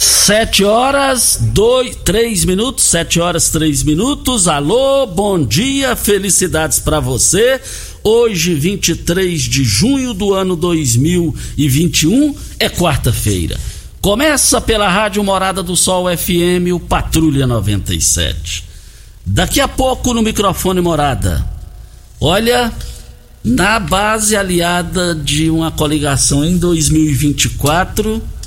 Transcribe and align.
Sete 0.00 0.62
horas, 0.62 1.40
dois, 1.40 1.96
três 1.96 2.44
minutos, 2.44 2.84
sete 2.84 3.18
horas, 3.18 3.50
três 3.50 3.82
minutos. 3.82 4.46
Alô, 4.46 5.04
bom 5.08 5.44
dia, 5.44 5.96
felicidades 5.96 6.78
para 6.78 7.00
você. 7.00 7.60
Hoje, 8.04 8.54
23 8.54 9.42
de 9.42 9.64
junho 9.64 10.14
do 10.14 10.32
ano 10.32 10.54
2021, 10.54 12.32
é 12.60 12.68
quarta-feira. 12.68 13.58
Começa 14.00 14.60
pela 14.60 14.88
Rádio 14.88 15.24
Morada 15.24 15.64
do 15.64 15.74
Sol 15.74 16.04
FM, 16.16 16.72
o 16.72 16.78
Patrulha 16.78 17.44
97. 17.44 18.66
Daqui 19.26 19.60
a 19.60 19.66
pouco 19.66 20.14
no 20.14 20.22
microfone 20.22 20.80
Morada. 20.80 21.44
Olha, 22.20 22.72
na 23.42 23.80
base 23.80 24.36
aliada 24.36 25.12
de 25.12 25.50
uma 25.50 25.72
coligação 25.72 26.44
em 26.44 26.56
2024 26.56 28.37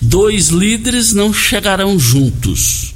dois 0.00 0.48
líderes 0.48 1.12
não 1.12 1.32
chegarão 1.32 1.98
juntos, 1.98 2.94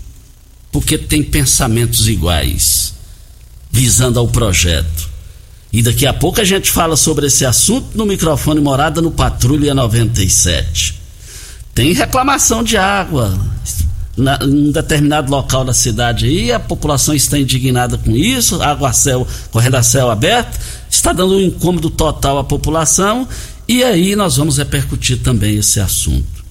porque 0.73 0.97
têm 0.97 1.23
pensamentos 1.23 2.09
iguais, 2.09 2.95
visando 3.71 4.19
ao 4.19 4.29
projeto. 4.29 5.11
E 5.73 5.83
daqui 5.83 6.07
a 6.07 6.15
pouco 6.15 6.41
a 6.41 6.45
gente 6.45 6.71
fala 6.71 6.97
sobre 6.97 7.27
esse 7.27 7.45
assunto 7.45 7.97
no 7.99 8.07
microfone 8.07 8.61
Morada 8.61 9.03
no 9.03 9.11
Patrulha 9.11 9.75
97. 9.75 11.01
Tem 11.75 11.93
reclamação 11.93 12.63
de 12.63 12.77
água 12.77 13.37
na, 14.17 14.39
em 14.43 14.69
um 14.69 14.71
determinado 14.71 15.31
local 15.31 15.65
da 15.65 15.75
cidade 15.75 16.27
aí, 16.27 16.53
a 16.53 16.61
população 16.61 17.15
está 17.15 17.39
indignada 17.39 17.99
com 17.99 18.13
isso, 18.13 18.63
água 18.63 18.91
a 18.91 18.93
céu, 18.93 19.27
correndo 19.51 19.75
a 19.75 19.83
céu 19.83 20.11
aberto, 20.11 20.59
está 20.89 21.13
dando 21.13 21.35
um 21.35 21.41
incômodo 21.41 21.91
total 21.91 22.39
à 22.39 22.45
população, 22.45 23.27
e 23.67 23.83
aí 23.83 24.15
nós 24.15 24.37
vamos 24.37 24.59
repercutir 24.59 25.19
também 25.19 25.57
esse 25.57 25.81
assunto. 25.81 26.44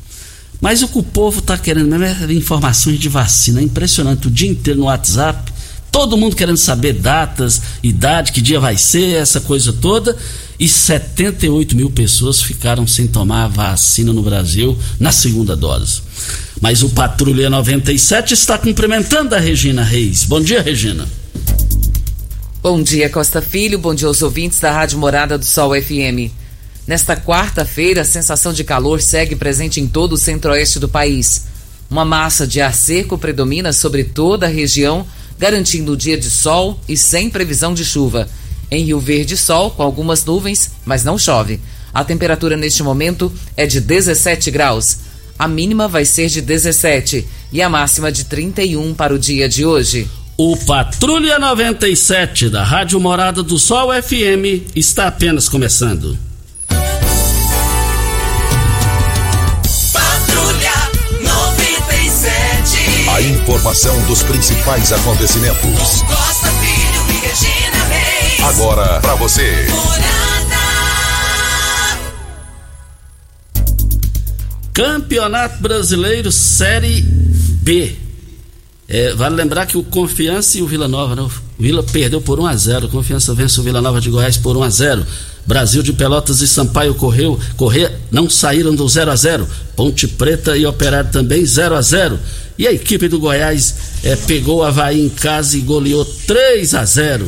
Mas 0.63 0.81
o 0.81 0.87
que 0.87 0.97
o 0.97 1.03
povo 1.03 1.39
está 1.39 1.57
querendo 1.57 1.89
mesmo 1.89 2.23
é 2.23 2.33
informações 2.33 2.97
de 2.97 3.09
vacina. 3.09 3.59
É 3.59 3.63
impressionante. 3.65 4.29
O 4.29 4.31
dia 4.31 4.49
inteiro 4.49 4.79
no 4.79 4.85
WhatsApp, 4.85 5.51
todo 5.91 6.15
mundo 6.15 6.37
querendo 6.37 6.55
saber 6.55 6.93
datas, 6.93 7.61
idade, 7.83 8.31
que 8.31 8.39
dia 8.39 8.61
vai 8.61 8.77
ser, 8.77 9.17
essa 9.17 9.41
coisa 9.41 9.73
toda. 9.73 10.15
E 10.57 10.69
78 10.69 11.75
mil 11.75 11.91
pessoas 11.91 12.41
ficaram 12.41 12.87
sem 12.87 13.07
tomar 13.07 13.43
a 13.43 13.47
vacina 13.49 14.13
no 14.13 14.23
Brasil 14.23 14.79
na 14.97 15.11
segunda 15.11 15.53
dose. 15.53 16.01
Mas 16.61 16.81
o 16.81 16.87
Patrulha 16.91 17.49
97 17.49 18.33
está 18.33 18.57
cumprimentando 18.57 19.35
a 19.35 19.39
Regina 19.39 19.83
Reis. 19.83 20.23
Bom 20.23 20.39
dia, 20.39 20.61
Regina. 20.61 21.05
Bom 22.61 22.81
dia, 22.81 23.09
Costa 23.09 23.41
Filho. 23.41 23.77
Bom 23.77 23.93
dia 23.93 24.07
aos 24.07 24.21
ouvintes 24.21 24.61
da 24.61 24.71
Rádio 24.71 24.97
Morada 24.97 25.37
do 25.37 25.43
Sol 25.43 25.73
FM. 25.73 26.31
Nesta 26.85 27.15
quarta-feira, 27.15 28.01
a 28.01 28.05
sensação 28.05 28.51
de 28.51 28.63
calor 28.63 29.01
segue 29.01 29.35
presente 29.35 29.79
em 29.79 29.87
todo 29.87 30.13
o 30.13 30.17
centro-oeste 30.17 30.79
do 30.79 30.89
país. 30.89 31.45
Uma 31.89 32.03
massa 32.03 32.45
de 32.45 32.59
ar 32.59 32.73
seco 32.73 33.17
predomina 33.17 33.71
sobre 33.71 34.03
toda 34.03 34.45
a 34.45 34.49
região, 34.49 35.05
garantindo 35.39 35.93
o 35.93 35.97
dia 35.97 36.17
de 36.17 36.29
sol 36.29 36.79
e 36.87 36.97
sem 36.97 37.29
previsão 37.29 37.73
de 37.73 37.85
chuva. 37.85 38.27
Em 38.69 38.83
Rio 38.83 38.99
Verde, 38.99 39.37
sol 39.37 39.71
com 39.71 39.83
algumas 39.83 40.25
nuvens, 40.25 40.71
mas 40.83 41.03
não 41.03 41.17
chove. 41.17 41.61
A 41.93 42.03
temperatura 42.03 42.57
neste 42.57 42.83
momento 42.83 43.31
é 43.55 43.65
de 43.65 43.79
17 43.79 44.51
graus. 44.51 44.97
A 45.37 45.47
mínima 45.47 45.87
vai 45.87 46.03
ser 46.03 46.27
de 46.27 46.41
17 46.41 47.25
e 47.51 47.61
a 47.61 47.69
máxima 47.69 48.11
de 48.11 48.25
31 48.25 48.93
para 48.93 49.13
o 49.13 49.19
dia 49.19 49.47
de 49.47 49.65
hoje. 49.65 50.07
O 50.35 50.57
Patrulha 50.57 51.37
97 51.39 52.49
da 52.49 52.63
Rádio 52.63 52.99
Morada 52.99 53.41
do 53.43 53.57
Sol 53.59 53.89
FM 53.93 54.75
está 54.75 55.07
apenas 55.07 55.47
começando. 55.47 56.17
A 63.13 63.21
informação 63.21 64.03
dos 64.07 64.23
principais 64.23 64.91
acontecimentos. 64.91 66.01
Costa 66.01 66.49
Filho 66.49 67.03
e 67.09 67.27
Regina 67.27 67.83
Reis. 67.85 68.39
Agora 68.41 68.99
para 69.01 69.13
você. 69.13 69.67
Campeonato 74.73 75.61
Brasileiro 75.61 76.31
Série 76.31 77.03
B. 77.03 77.95
É, 78.87 79.13
vale 79.13 79.35
lembrar 79.35 79.67
que 79.67 79.77
o 79.77 79.83
Confiança 79.83 80.57
e 80.57 80.63
o 80.63 80.67
Vila 80.67 80.87
Nova, 80.87 81.15
né? 81.15 81.21
o 81.21 81.31
Vila 81.59 81.83
perdeu 81.83 82.19
por 82.19 82.39
1 82.39 82.47
a 82.47 82.55
0 82.55 82.89
Confiança 82.89 83.33
vence 83.35 83.59
o 83.59 83.63
Vila 83.63 83.79
Nova 83.79 84.01
de 84.01 84.09
Goiás 84.09 84.37
por 84.37 84.57
1 84.57 84.63
a 84.63 84.69
0 84.69 85.05
Brasil 85.45 85.83
de 85.83 85.91
Pelotas 85.91 86.41
e 86.41 86.47
Sampaio 86.47 86.95
Correu, 86.95 87.39
Correia 87.57 87.93
não 88.09 88.29
saíram 88.29 88.73
do 88.73 88.87
0 88.87 89.11
a 89.11 89.15
0 89.15 89.47
Ponte 89.75 90.07
Preta 90.07 90.55
e 90.55 90.65
Operário 90.65 91.11
também 91.11 91.45
0 91.45 91.75
a 91.75 91.81
0 91.81 92.17
E 92.57 92.67
a 92.67 92.71
equipe 92.71 93.07
do 93.07 93.19
Goiás 93.19 93.75
é, 94.03 94.15
pegou 94.15 94.59
o 94.59 94.63
Havaí 94.63 95.01
em 95.01 95.09
casa 95.09 95.57
e 95.57 95.61
goleou 95.61 96.05
3 96.05 96.73
a 96.75 96.85
0 96.85 97.27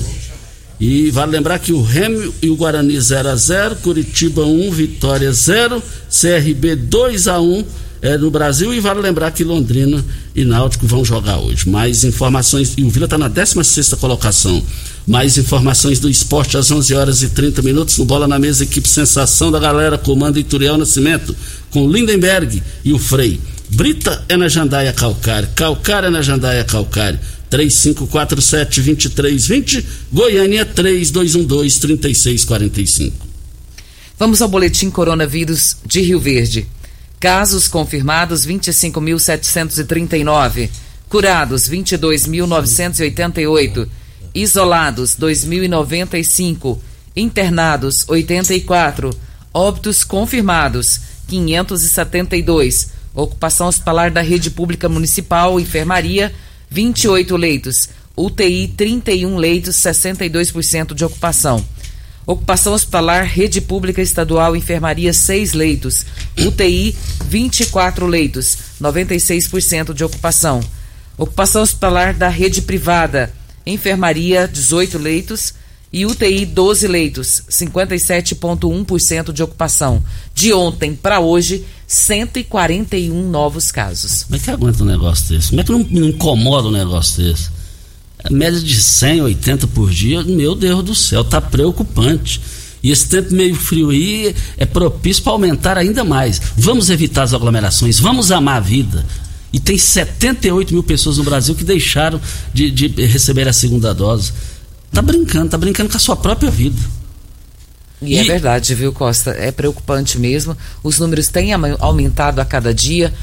E 0.80 1.12
vale 1.12 1.34
lembrar 1.34 1.60
que 1.60 1.74
o 1.74 1.82
Remo 1.82 2.34
e 2.42 2.50
o 2.50 2.56
Guarani 2.56 3.00
0 3.00 3.30
a 3.30 3.36
0 3.36 3.76
Curitiba 3.78 4.46
1, 4.46 4.72
Vitória 4.72 5.32
0, 5.34 5.84
CRB 6.10 6.76
2 6.76 7.28
a 7.28 7.42
1 7.42 7.66
é, 8.02 8.18
no 8.18 8.30
Brasil 8.30 8.74
e 8.74 8.80
vale 8.80 9.02
lembrar 9.02 9.32
que 9.32 9.44
Londrina 9.44 10.04
e 10.36 10.46
Náutico 10.46 10.86
vão 10.86 11.04
jogar 11.04 11.40
hoje. 11.40 11.68
Mais 11.68 12.04
informações, 12.04 12.76
e 12.78 12.84
o 12.84 12.90
Vila 12.90 13.06
está 13.06 13.18
na 13.18 13.28
16 13.28 13.96
colocação. 13.96 14.62
Mais 15.08 15.38
informações 15.38 16.00
do 16.00 16.10
esporte 16.10 16.58
às 16.58 16.72
11 16.72 16.96
horas 16.96 17.22
e 17.22 17.30
30 17.30 17.62
minutos 17.62 17.96
no 17.98 18.06
Bola 18.06 18.28
na 18.28 18.40
Mesa, 18.40 18.64
equipe 18.64 18.90
Sensação 18.90 19.52
da 19.52 19.60
Galera, 19.60 20.00
comando 20.00 20.40
Ituriel 20.40 20.78
Nascimento, 20.78 21.36
com 21.70 21.88
Lindenberg 21.88 22.64
e 22.84 22.92
o 22.92 22.98
Frei. 22.98 23.40
Brita 23.70 24.26
é 24.28 24.36
na 24.36 24.48
Jandaia 24.48 24.92
Calcário, 24.94 25.48
Calcário 25.56 26.08
é 26.08 26.10
na 26.10 26.24
Jandaia 26.24 26.64
Calcário. 26.64 27.20
3547-2320, 27.52 29.86
Goiânia 30.12 30.66
3212-3645. 30.66 33.14
Vamos 34.18 34.42
ao 34.42 34.48
boletim 34.48 34.90
coronavírus 34.90 35.78
de 35.86 36.02
Rio 36.02 36.20
Verde. 36.20 36.66
Casos 37.20 37.68
confirmados 37.68 38.48
25.739, 38.48 40.72
curados 41.08 41.70
22.988, 41.70 43.88
isolados 44.36 45.16
2.095, 45.16 46.78
internados 47.16 48.04
84, 48.08 49.10
óbitos 49.54 50.04
confirmados 50.04 51.00
572, 51.28 52.92
ocupação 53.16 53.68
hospitalar 53.68 54.12
da 54.12 54.22
rede 54.22 54.52
pública 54.52 54.90
municipal, 54.90 55.58
enfermaria 55.60 56.34
28 56.70 57.38
leitos, 57.38 57.90
UTI 58.18 58.68
31 58.68 59.38
leitos, 59.38 59.78
62% 59.78 60.94
de 60.94 61.06
ocupação. 61.06 61.66
Ocupação 62.28 62.74
hospitalar, 62.74 63.24
rede 63.24 63.62
pública 63.62 64.02
estadual, 64.02 64.56
enfermaria 64.56 65.14
6 65.14 65.54
leitos, 65.54 66.06
UTI 66.38 66.96
24 67.28 68.08
leitos, 68.08 68.58
96% 68.82 69.94
de 69.94 70.04
ocupação. 70.04 70.60
Ocupação 71.18 71.62
hospitalar 71.62 72.14
da 72.16 72.28
rede 72.28 72.64
privada, 72.64 73.32
enfermaria 73.66 74.48
18 74.48 74.98
leitos 74.98 75.54
e 75.92 76.06
UTI 76.06 76.46
12 76.46 76.88
leitos, 76.88 77.44
57,1% 77.50 79.32
de 79.32 79.42
ocupação. 79.42 80.04
De 80.34 80.52
ontem 80.52 80.94
para 80.94 81.20
hoje, 81.22 81.64
141 81.88 83.30
novos 83.30 83.72
casos. 83.72 84.24
Como 84.24 84.36
é 84.36 84.40
que 84.40 84.52
aguenta 84.52 84.84
um 84.84 84.88
negócio 84.88 85.30
desse? 85.30 85.50
Como 85.50 85.62
é 85.62 85.64
que 85.64 85.72
não, 85.72 85.80
não 85.80 86.10
incomoda 86.10 86.68
um 86.68 86.72
negócio 86.72 87.24
desse? 87.24 87.50
A 88.24 88.30
média 88.30 88.60
de 88.60 88.82
100, 88.82 89.22
80 89.22 89.68
por 89.68 89.90
dia, 89.90 90.24
meu 90.24 90.56
Deus 90.56 90.84
do 90.84 90.96
céu, 90.96 91.24
tá 91.24 91.40
preocupante. 91.40 92.42
E 92.84 92.92
esse 92.92 93.08
tempo 93.08 93.34
meio 93.34 93.56
frio 93.56 93.90
aí 93.90 94.36
é 94.58 94.66
propício 94.66 95.24
para 95.24 95.32
aumentar 95.32 95.78
ainda 95.78 96.04
mais. 96.04 96.42
Vamos 96.58 96.90
evitar 96.90 97.24
as 97.24 97.34
aglomerações, 97.34 98.00
vamos 98.00 98.32
amar 98.32 98.58
a 98.58 98.60
vida. 98.60 99.06
E 99.56 99.60
tem 99.62 99.78
78 99.78 100.74
mil 100.74 100.84
pessoas 100.84 101.18
no 101.18 101.24
Brasil 101.24 101.56
que 101.56 101.64
deixaram 101.64 102.20
de, 102.54 102.70
de 102.70 102.88
receber 103.06 103.48
a 103.48 103.54
segunda 103.54 103.94
dose. 103.94 104.34
Tá 104.92 105.02
brincando, 105.02 105.48
tá 105.48 105.58
brincando 105.58 105.90
com 105.90 105.96
a 105.96 106.00
sua 106.00 106.18
própria 106.18 106.52
vida. 106.52 106.78
E, 108.02 108.18
é 108.18 108.24
verdade, 108.26 108.76
viu, 108.76 108.92
Costa? 108.92 109.32
É 109.32 109.54
preocupante 109.54 110.20
mesmo. 110.20 110.58
Os 110.84 111.00
números 111.00 111.30
têm 111.30 111.54
aumentado 111.54 112.42
a 112.42 112.46
cada 112.46 112.74
dia. 112.74 113.14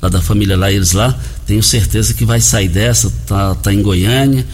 lá 0.00 0.08
da 0.08 0.20
família 0.20 0.56
lá, 0.56 0.72
eles 0.72 0.92
lá, 0.92 1.18
tenho 1.46 1.62
certeza 1.62 2.14
que 2.14 2.24
vai 2.24 2.40
sair 2.40 2.68
dessa, 2.68 3.12
tá, 3.26 3.54
tá 3.54 3.72
em 3.72 3.82
Goiânia 3.82 4.46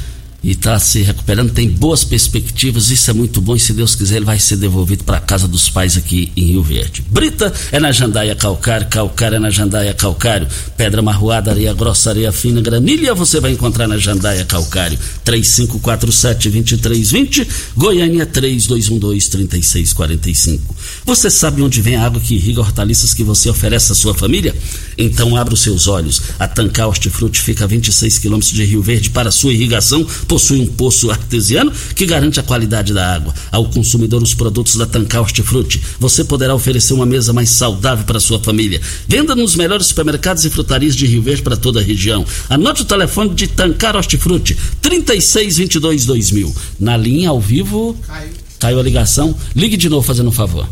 e 0.46 0.52
está 0.52 0.78
se 0.78 1.02
recuperando, 1.02 1.50
tem 1.50 1.68
boas 1.68 2.04
perspectivas, 2.04 2.88
isso 2.90 3.10
é 3.10 3.12
muito 3.12 3.40
bom 3.40 3.56
e 3.56 3.58
se 3.58 3.72
Deus 3.72 3.96
quiser 3.96 4.18
ele 4.18 4.24
vai 4.24 4.38
ser 4.38 4.56
devolvido 4.56 5.02
para 5.02 5.16
a 5.16 5.20
casa 5.20 5.48
dos 5.48 5.68
pais 5.68 5.96
aqui 5.96 6.30
em 6.36 6.52
Rio 6.52 6.62
Verde. 6.62 7.04
Brita 7.10 7.52
é 7.72 7.80
na 7.80 7.90
Jandaia 7.90 8.36
Calcário, 8.36 8.86
Calcário 8.86 9.34
é 9.34 9.40
na 9.40 9.50
Jandaia 9.50 9.92
Calcário, 9.92 10.46
Pedra 10.76 11.02
Marroada, 11.02 11.50
Areia 11.50 11.74
Grossa, 11.74 12.10
Areia 12.10 12.30
Fina, 12.30 12.60
Granilha 12.60 13.12
você 13.12 13.40
vai 13.40 13.50
encontrar 13.50 13.88
na 13.88 13.98
Jandaia 13.98 14.44
Calcário, 14.44 14.96
3547-2320, 15.24 17.44
Goiânia 17.76 18.24
3212-3645. 18.24 20.60
Você 21.04 21.28
sabe 21.28 21.60
onde 21.60 21.82
vem 21.82 21.96
a 21.96 22.06
água 22.06 22.20
que 22.20 22.36
irriga 22.36 22.60
hortaliças 22.60 23.12
que 23.12 23.24
você 23.24 23.50
oferece 23.50 23.90
à 23.90 23.96
sua 23.96 24.14
família? 24.14 24.54
Então 24.96 25.34
abra 25.34 25.54
os 25.54 25.60
seus 25.60 25.88
olhos. 25.88 26.22
A 26.38 26.46
Tancar 26.46 26.86
Hortifruti 26.86 27.42
fica 27.42 27.64
a 27.64 27.66
26 27.66 28.20
quilômetros 28.20 28.52
de 28.52 28.64
Rio 28.64 28.80
Verde 28.80 29.10
para 29.10 29.32
sua 29.32 29.52
irrigação 29.52 30.06
possui 30.36 30.60
um 30.60 30.66
poço 30.66 31.10
artesiano 31.10 31.72
que 31.94 32.04
garante 32.04 32.38
a 32.38 32.42
qualidade 32.42 32.92
da 32.92 33.14
água. 33.14 33.32
Ao 33.50 33.64
consumidor 33.70 34.22
os 34.22 34.34
produtos 34.34 34.76
da 34.76 34.84
Tancar 34.84 35.22
Hortifruti, 35.22 35.82
você 35.98 36.22
poderá 36.22 36.54
oferecer 36.54 36.92
uma 36.92 37.06
mesa 37.06 37.32
mais 37.32 37.48
saudável 37.48 38.04
para 38.04 38.20
sua 38.20 38.38
família. 38.38 38.78
Venda 39.08 39.34
nos 39.34 39.56
melhores 39.56 39.86
supermercados 39.86 40.44
e 40.44 40.50
frutarias 40.50 40.94
de 40.94 41.06
Rio 41.06 41.22
Verde 41.22 41.40
para 41.40 41.56
toda 41.56 41.80
a 41.80 41.82
região. 41.82 42.22
Anote 42.50 42.82
o 42.82 42.84
telefone 42.84 43.34
de 43.34 43.46
Tancar 43.46 43.96
Hortifruti, 43.96 44.54
3622 44.82 46.04
2000. 46.04 46.54
Na 46.78 46.98
linha 46.98 47.30
ao 47.30 47.40
vivo, 47.40 47.96
caiu. 48.06 48.28
caiu 48.60 48.80
a 48.80 48.82
ligação. 48.82 49.34
Ligue 49.54 49.78
de 49.78 49.88
novo 49.88 50.06
fazendo 50.06 50.28
um 50.28 50.32
favor. 50.32 50.68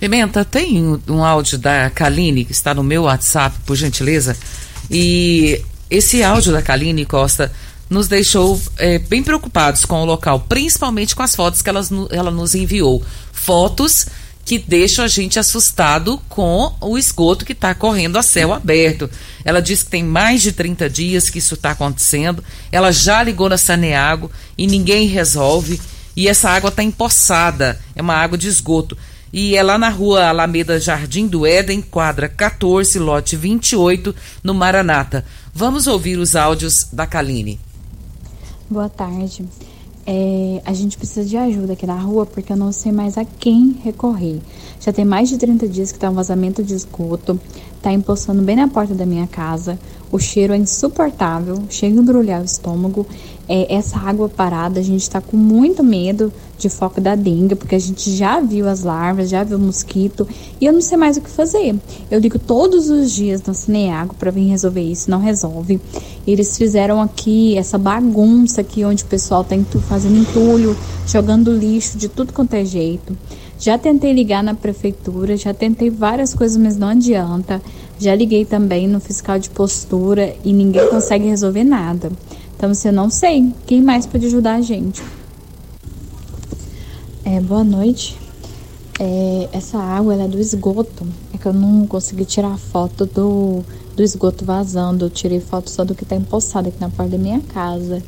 Pimenta, 0.00 0.44
tem 0.44 0.98
um 1.08 1.22
áudio 1.22 1.56
da 1.56 1.88
Kaline 1.88 2.44
que 2.44 2.50
está 2.50 2.74
no 2.74 2.82
meu 2.82 3.04
WhatsApp, 3.04 3.56
por 3.64 3.76
gentileza. 3.76 4.36
E 4.90 5.62
esse 5.88 6.20
áudio 6.20 6.52
da 6.52 6.60
Kaline 6.60 7.04
Costa 7.04 7.52
nos 7.94 8.08
deixou 8.08 8.60
é, 8.76 8.98
bem 8.98 9.22
preocupados 9.22 9.84
com 9.84 10.02
o 10.02 10.04
local, 10.04 10.40
principalmente 10.40 11.14
com 11.14 11.22
as 11.22 11.34
fotos 11.34 11.62
que 11.62 11.70
ela, 11.70 11.80
ela 12.10 12.30
nos 12.30 12.54
enviou. 12.54 13.00
Fotos 13.32 14.06
que 14.44 14.58
deixam 14.58 15.04
a 15.04 15.08
gente 15.08 15.38
assustado 15.38 16.20
com 16.28 16.74
o 16.80 16.98
esgoto 16.98 17.44
que 17.44 17.52
está 17.52 17.72
correndo 17.72 18.18
a 18.18 18.22
céu 18.22 18.52
aberto. 18.52 19.08
Ela 19.44 19.62
diz 19.62 19.84
que 19.84 19.90
tem 19.90 20.02
mais 20.02 20.42
de 20.42 20.52
30 20.52 20.90
dias 20.90 21.30
que 21.30 21.38
isso 21.38 21.54
está 21.54 21.70
acontecendo. 21.70 22.44
Ela 22.70 22.90
já 22.90 23.22
ligou 23.22 23.48
na 23.48 23.56
Saneago 23.56 24.30
e 24.58 24.66
ninguém 24.66 25.06
resolve. 25.06 25.80
E 26.16 26.28
essa 26.28 26.50
água 26.50 26.68
está 26.68 26.82
empoçada, 26.82 27.80
é 27.94 28.02
uma 28.02 28.14
água 28.14 28.36
de 28.36 28.48
esgoto. 28.48 28.98
E 29.32 29.56
é 29.56 29.62
lá 29.62 29.78
na 29.78 29.88
rua 29.88 30.26
Alameda 30.26 30.78
Jardim 30.78 31.26
do 31.26 31.46
Éden, 31.46 31.80
quadra 31.80 32.28
14, 32.28 32.98
lote 32.98 33.36
28, 33.36 34.14
no 34.42 34.52
Maranata. 34.52 35.24
Vamos 35.52 35.86
ouvir 35.86 36.18
os 36.18 36.36
áudios 36.36 36.88
da 36.92 37.06
Kaline. 37.06 37.58
Boa 38.70 38.88
tarde. 38.88 39.44
É, 40.06 40.62
a 40.64 40.72
gente 40.72 40.96
precisa 40.96 41.22
de 41.22 41.36
ajuda 41.36 41.74
aqui 41.74 41.86
na 41.86 41.98
rua 41.98 42.24
porque 42.24 42.50
eu 42.50 42.56
não 42.56 42.72
sei 42.72 42.92
mais 42.92 43.18
a 43.18 43.24
quem 43.24 43.76
recorrer. 43.84 44.40
Já 44.80 44.90
tem 44.90 45.04
mais 45.04 45.28
de 45.28 45.36
30 45.36 45.68
dias 45.68 45.92
que 45.92 45.98
está 45.98 46.08
um 46.08 46.14
vazamento 46.14 46.62
de 46.62 46.72
esgoto, 46.72 47.38
está 47.76 47.92
empoçando 47.92 48.40
bem 48.40 48.56
na 48.56 48.66
porta 48.66 48.94
da 48.94 49.04
minha 49.04 49.26
casa. 49.26 49.78
O 50.10 50.18
cheiro 50.18 50.54
é 50.54 50.56
insuportável, 50.56 51.62
chega 51.68 51.98
a 51.98 52.02
embrulhar 52.02 52.40
o 52.40 52.44
estômago 52.44 53.06
é, 53.48 53.74
essa 53.74 53.98
água 53.98 54.28
parada, 54.28 54.80
a 54.80 54.82
gente 54.82 55.02
está 55.02 55.20
com 55.20 55.36
muito 55.36 55.82
medo 55.82 56.32
de 56.58 56.68
foco 56.68 57.00
da 57.00 57.14
dengue, 57.14 57.54
porque 57.54 57.74
a 57.74 57.78
gente 57.78 58.10
já 58.14 58.40
viu 58.40 58.68
as 58.68 58.82
larvas, 58.82 59.28
já 59.28 59.44
viu 59.44 59.58
o 59.58 59.60
mosquito, 59.60 60.26
e 60.60 60.66
eu 60.66 60.72
não 60.72 60.80
sei 60.80 60.96
mais 60.96 61.16
o 61.16 61.20
que 61.20 61.28
fazer. 61.28 61.74
Eu 62.10 62.20
ligo 62.20 62.38
todos 62.38 62.88
os 62.88 63.10
dias 63.10 63.42
no 63.42 63.54
Cineago 63.54 64.14
para 64.14 64.30
vir 64.30 64.48
resolver 64.48 64.82
isso, 64.82 65.10
não 65.10 65.18
resolve. 65.18 65.80
Eles 66.26 66.56
fizeram 66.56 67.00
aqui 67.00 67.56
essa 67.58 67.76
bagunça 67.76 68.60
aqui, 68.60 68.84
onde 68.84 69.02
o 69.02 69.06
pessoal 69.06 69.42
está 69.42 69.56
fazendo 69.80 70.16
entulho, 70.16 70.76
jogando 71.06 71.52
lixo 71.52 71.98
de 71.98 72.08
tudo 72.08 72.32
quanto 72.32 72.54
é 72.54 72.64
jeito. 72.64 73.16
Já 73.58 73.78
tentei 73.78 74.12
ligar 74.12 74.42
na 74.42 74.54
prefeitura, 74.54 75.36
já 75.36 75.54
tentei 75.54 75.88
várias 75.88 76.34
coisas, 76.34 76.56
mas 76.56 76.76
não 76.76 76.88
adianta. 76.88 77.62
Já 77.98 78.14
liguei 78.14 78.44
também 78.44 78.88
no 78.88 79.00
fiscal 79.00 79.38
de 79.38 79.48
postura 79.48 80.34
e 80.44 80.52
ninguém 80.52 80.88
consegue 80.88 81.28
resolver 81.28 81.64
nada. 81.64 82.10
Então, 82.56 82.72
você 82.72 82.90
não 82.90 83.10
sei 83.10 83.52
quem 83.66 83.82
mais 83.82 84.06
pode 84.06 84.26
ajudar 84.26 84.54
a 84.54 84.60
gente. 84.60 85.02
É, 87.24 87.40
boa 87.40 87.64
noite. 87.64 88.16
É, 89.00 89.48
essa 89.52 89.78
água 89.78 90.14
é 90.14 90.28
do 90.28 90.38
esgoto. 90.38 91.06
É 91.32 91.38
que 91.38 91.46
eu 91.46 91.52
não 91.52 91.86
consegui 91.86 92.24
tirar 92.24 92.56
foto 92.56 93.06
do, 93.06 93.62
do 93.96 94.02
esgoto 94.02 94.44
vazando. 94.44 95.06
Eu 95.06 95.10
tirei 95.10 95.40
foto 95.40 95.68
só 95.68 95.84
do 95.84 95.94
que 95.94 96.04
está 96.04 96.14
empoçado 96.14 96.68
aqui 96.68 96.80
na 96.80 96.90
porta 96.90 97.12
da 97.12 97.18
minha 97.18 97.40
casa. 97.40 98.02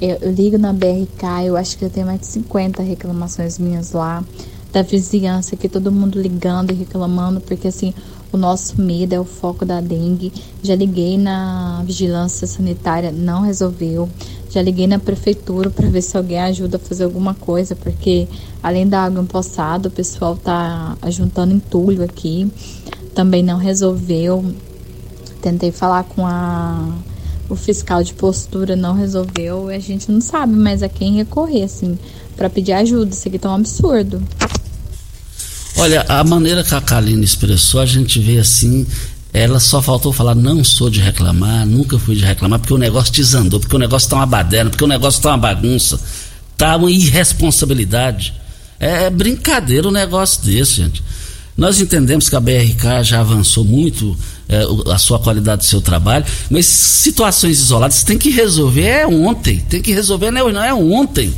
Eu, 0.00 0.16
eu, 0.22 0.32
ligo 0.32 0.56
na 0.56 0.72
BRK, 0.72 1.44
eu 1.46 1.56
acho 1.56 1.76
que 1.76 1.84
já 1.84 1.90
tem 1.90 2.04
mais 2.04 2.20
de 2.20 2.26
50 2.26 2.82
reclamações 2.82 3.58
minhas 3.58 3.92
lá. 3.92 4.24
Da 4.72 4.82
vizinhança 4.82 5.56
aqui, 5.56 5.68
todo 5.68 5.92
mundo 5.92 6.20
ligando 6.20 6.70
e 6.70 6.74
reclamando, 6.74 7.40
porque 7.40 7.68
assim, 7.68 7.92
O 8.32 8.36
nosso 8.36 8.80
medo 8.80 9.12
é 9.12 9.20
o 9.20 9.24
foco 9.24 9.64
da 9.64 9.80
dengue. 9.80 10.32
Já 10.62 10.74
liguei 10.74 11.18
na 11.18 11.82
vigilância 11.84 12.46
sanitária, 12.46 13.10
não 13.10 13.42
resolveu. 13.42 14.08
Já 14.48 14.62
liguei 14.62 14.86
na 14.86 14.98
prefeitura 14.98 15.70
para 15.70 15.88
ver 15.88 16.02
se 16.02 16.16
alguém 16.16 16.38
ajuda 16.40 16.76
a 16.76 16.80
fazer 16.80 17.04
alguma 17.04 17.34
coisa, 17.34 17.74
porque 17.74 18.28
além 18.62 18.88
da 18.88 19.02
água 19.02 19.22
empoçada, 19.22 19.88
o 19.88 19.92
pessoal 19.92 20.36
tá 20.36 20.96
juntando 21.08 21.54
entulho 21.54 22.04
aqui. 22.04 22.50
Também 23.14 23.42
não 23.42 23.58
resolveu. 23.58 24.44
Tentei 25.40 25.72
falar 25.72 26.04
com 26.04 26.26
a 26.26 26.88
o 27.48 27.56
fiscal 27.56 28.02
de 28.02 28.14
postura, 28.14 28.76
não 28.76 28.94
resolveu. 28.94 29.68
A 29.68 29.78
gente 29.80 30.10
não 30.10 30.20
sabe 30.20 30.54
mais 30.54 30.84
a 30.84 30.88
quem 30.88 31.14
recorrer, 31.14 31.64
assim, 31.64 31.98
para 32.36 32.48
pedir 32.48 32.72
ajuda. 32.72 33.10
Isso 33.10 33.26
aqui 33.26 33.38
tá 33.38 33.50
um 33.50 33.56
absurdo. 33.56 34.22
Olha, 35.80 36.04
a 36.10 36.22
maneira 36.22 36.62
que 36.62 36.74
a 36.74 36.80
Kaline 36.82 37.24
expressou, 37.24 37.80
a 37.80 37.86
gente 37.86 38.20
vê 38.20 38.36
assim, 38.36 38.86
ela 39.32 39.58
só 39.58 39.80
faltou 39.80 40.12
falar, 40.12 40.34
não 40.34 40.62
sou 40.62 40.90
de 40.90 41.00
reclamar, 41.00 41.64
nunca 41.64 41.98
fui 41.98 42.14
de 42.14 42.22
reclamar, 42.22 42.58
porque 42.58 42.74
o 42.74 42.76
negócio 42.76 43.10
desandou, 43.10 43.58
porque 43.58 43.74
o 43.74 43.78
negócio 43.78 44.10
tá 44.10 44.16
uma 44.16 44.26
baderna, 44.26 44.68
porque 44.68 44.84
o 44.84 44.86
negócio 44.86 45.22
tá 45.22 45.30
uma 45.30 45.38
bagunça, 45.38 45.98
tá 46.54 46.76
uma 46.76 46.90
irresponsabilidade. 46.90 48.34
É, 48.78 49.04
é 49.04 49.10
brincadeira 49.10 49.88
um 49.88 49.90
negócio 49.90 50.42
desse, 50.42 50.74
gente. 50.74 51.02
Nós 51.56 51.80
entendemos 51.80 52.28
que 52.28 52.36
a 52.36 52.40
BRK 52.40 53.02
já 53.02 53.20
avançou 53.20 53.64
muito 53.64 54.14
é, 54.50 54.62
a 54.92 54.98
sua 54.98 55.18
qualidade 55.18 55.62
do 55.62 55.66
seu 55.66 55.80
trabalho, 55.80 56.26
mas 56.50 56.66
situações 56.66 57.58
isoladas 57.58 58.04
tem 58.04 58.18
que 58.18 58.28
resolver 58.28 58.84
é 58.84 59.06
ontem, 59.06 59.60
tem 59.60 59.80
que 59.80 59.94
resolver 59.94 60.30
não 60.30 60.46
é, 60.46 60.52
não 60.52 60.62
é 60.62 60.74
ontem. 60.74 61.32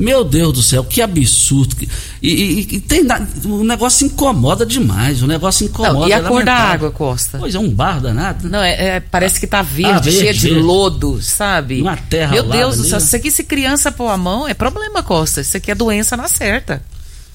Meu 0.00 0.24
Deus 0.24 0.54
do 0.54 0.62
céu, 0.62 0.82
que 0.82 1.02
absurdo. 1.02 1.76
E, 2.22 2.28
e, 2.28 2.60
e 2.60 2.80
tem, 2.80 3.06
o 3.44 3.62
negócio 3.62 4.06
incomoda 4.06 4.64
demais. 4.64 5.22
O 5.22 5.26
negócio 5.26 5.66
incomoda. 5.66 5.92
Não, 5.92 6.08
e 6.08 6.12
a 6.14 6.22
cor 6.22 6.42
da 6.42 6.54
água, 6.54 6.90
Costa? 6.90 7.38
Pois 7.38 7.54
é, 7.54 7.58
um 7.58 7.68
bar 7.68 8.00
danado. 8.00 8.48
Não, 8.48 8.62
é, 8.62 8.96
é 8.96 9.00
parece 9.00 9.38
que 9.38 9.46
tá 9.46 9.60
verde, 9.60 9.92
ah, 9.92 10.00
verde 10.00 10.40
cheio 10.40 10.54
de 10.54 10.60
lodo, 10.60 11.20
sabe? 11.20 11.82
Uma 11.82 11.98
terra 11.98 12.32
Meu 12.32 12.44
Deus 12.44 12.78
do 12.78 12.84
céu, 12.84 12.96
isso 12.96 13.14
aqui 13.14 13.30
se 13.30 13.44
criança 13.44 13.92
pôr 13.92 14.08
a 14.08 14.16
mão 14.16 14.48
é 14.48 14.54
problema, 14.54 15.02
Costa. 15.02 15.42
Isso 15.42 15.58
aqui 15.58 15.70
é 15.70 15.74
doença 15.74 16.16
na 16.16 16.28
certa. 16.28 16.82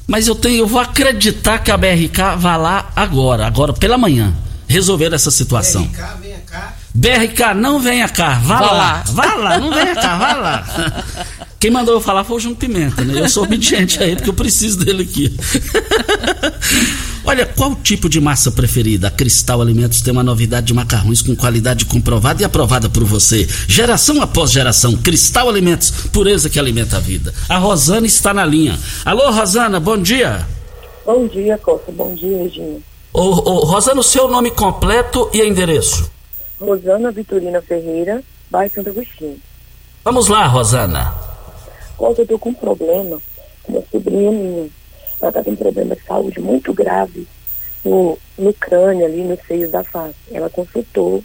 Mas 0.07 0.27
eu 0.27 0.33
tenho, 0.33 0.57
eu 0.57 0.67
vou 0.67 0.81
acreditar 0.81 1.59
que 1.59 1.69
a 1.69 1.77
BRK 1.77 2.35
vá 2.37 2.57
lá 2.57 2.91
agora, 2.95 3.45
agora 3.45 3.73
pela 3.73 3.97
manhã, 3.97 4.33
resolver 4.67 5.13
essa 5.13 5.29
situação. 5.29 5.83
BRK, 5.83 6.03
venha 6.19 6.39
cá. 6.47 6.73
BRK, 6.95 7.53
não 7.55 7.79
venha 7.79 8.07
cá, 8.07 8.39
vá, 8.41 8.59
vá 8.59 8.65
lá. 8.65 8.71
lá. 8.71 9.03
Vá 9.07 9.35
lá, 9.35 9.59
não 9.59 9.69
venha 9.69 9.93
cá, 9.93 10.17
vá 10.17 10.33
lá. 10.33 10.65
Quem 11.65 11.71
mandou 11.71 11.95
eu 11.95 11.99
falar 11.99 12.23
foi 12.23 12.37
o 12.37 12.39
João 12.39 12.53
Pimenta, 12.53 13.03
né? 13.03 13.21
Eu 13.21 13.27
sou 13.27 13.41
obediente 13.43 13.97
a 13.97 14.05
ele 14.05 14.17
porque 14.17 14.29
eu 14.29 14.35
preciso 14.35 14.85
dele 14.85 15.01
aqui. 15.01 15.35
Olha, 17.25 17.43
qual 17.43 17.73
tipo 17.73 18.07
de 18.07 18.21
massa 18.21 18.51
preferida? 18.51 19.07
A 19.07 19.09
Cristal 19.09 19.63
Alimentos 19.63 19.99
tem 19.99 20.13
uma 20.13 20.21
novidade 20.21 20.67
de 20.67 20.75
macarrões 20.75 21.23
com 21.23 21.35
qualidade 21.35 21.85
comprovada 21.85 22.43
e 22.43 22.45
aprovada 22.45 22.87
por 22.87 23.03
você. 23.03 23.47
Geração 23.67 24.21
após 24.21 24.51
geração, 24.51 24.95
Cristal 24.95 25.49
Alimentos, 25.49 25.89
pureza 26.13 26.51
que 26.51 26.59
alimenta 26.59 26.97
a 26.97 26.99
vida. 26.99 27.33
A 27.49 27.57
Rosana 27.57 28.05
está 28.05 28.31
na 28.31 28.45
linha. 28.45 28.77
Alô, 29.03 29.31
Rosana, 29.31 29.79
bom 29.79 29.97
dia. 29.97 30.45
Bom 31.03 31.25
dia, 31.25 31.57
Costa. 31.57 31.91
Bom 31.91 32.13
dia, 32.13 32.43
Regina. 32.43 32.77
Ô, 33.11 33.21
ô, 33.21 33.65
Rosana, 33.65 34.01
o 34.01 34.03
seu 34.03 34.27
nome 34.27 34.51
completo 34.51 35.31
e 35.33 35.41
endereço? 35.41 36.11
Rosana 36.61 37.11
Vitorina 37.11 37.59
Ferreira, 37.59 38.21
bairro 38.51 38.71
Santo 38.71 38.91
Agostinho. 38.91 39.39
Vamos 40.03 40.27
lá, 40.27 40.45
Rosana. 40.45 41.33
Quando 41.97 42.19
eu 42.19 42.27
tô 42.27 42.39
com 42.39 42.49
um 42.49 42.53
problema 42.53 43.21
com 43.65 43.73
uma 43.73 43.83
sobrinha 43.91 44.31
minha. 44.31 44.69
Ela 45.21 45.31
tá 45.31 45.43
com 45.43 45.51
um 45.51 45.55
problema 45.55 45.95
de 45.95 46.03
saúde 46.03 46.39
muito 46.39 46.73
grave 46.73 47.27
no, 47.83 48.17
no 48.37 48.53
crânio 48.53 49.05
ali, 49.05 49.23
nos 49.23 49.39
seios 49.47 49.71
da 49.71 49.83
face. 49.83 50.15
Ela 50.31 50.49
consultou 50.49 51.23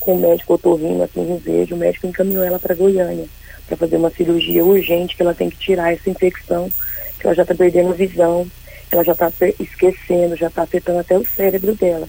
com 0.00 0.14
o 0.14 0.18
médico 0.18 0.54
otorrino 0.54 1.02
aqui 1.02 1.20
em 1.20 1.26
Rio 1.26 1.38
Verde, 1.38 1.74
o 1.74 1.76
médico 1.76 2.06
encaminhou 2.06 2.44
ela 2.44 2.58
para 2.58 2.74
Goiânia 2.74 3.26
para 3.66 3.76
fazer 3.76 3.96
uma 3.96 4.10
cirurgia 4.10 4.64
urgente 4.64 5.14
que 5.14 5.22
ela 5.22 5.34
tem 5.34 5.50
que 5.50 5.58
tirar 5.58 5.92
essa 5.92 6.08
infecção, 6.08 6.70
que 7.18 7.26
ela 7.26 7.34
já 7.34 7.42
está 7.42 7.54
perdendo 7.54 7.92
visão, 7.92 8.46
ela 8.90 9.04
já 9.04 9.12
está 9.12 9.30
esquecendo, 9.60 10.36
já 10.36 10.46
está 10.46 10.62
afetando 10.62 11.00
até 11.00 11.18
o 11.18 11.26
cérebro 11.26 11.74
dela. 11.74 12.08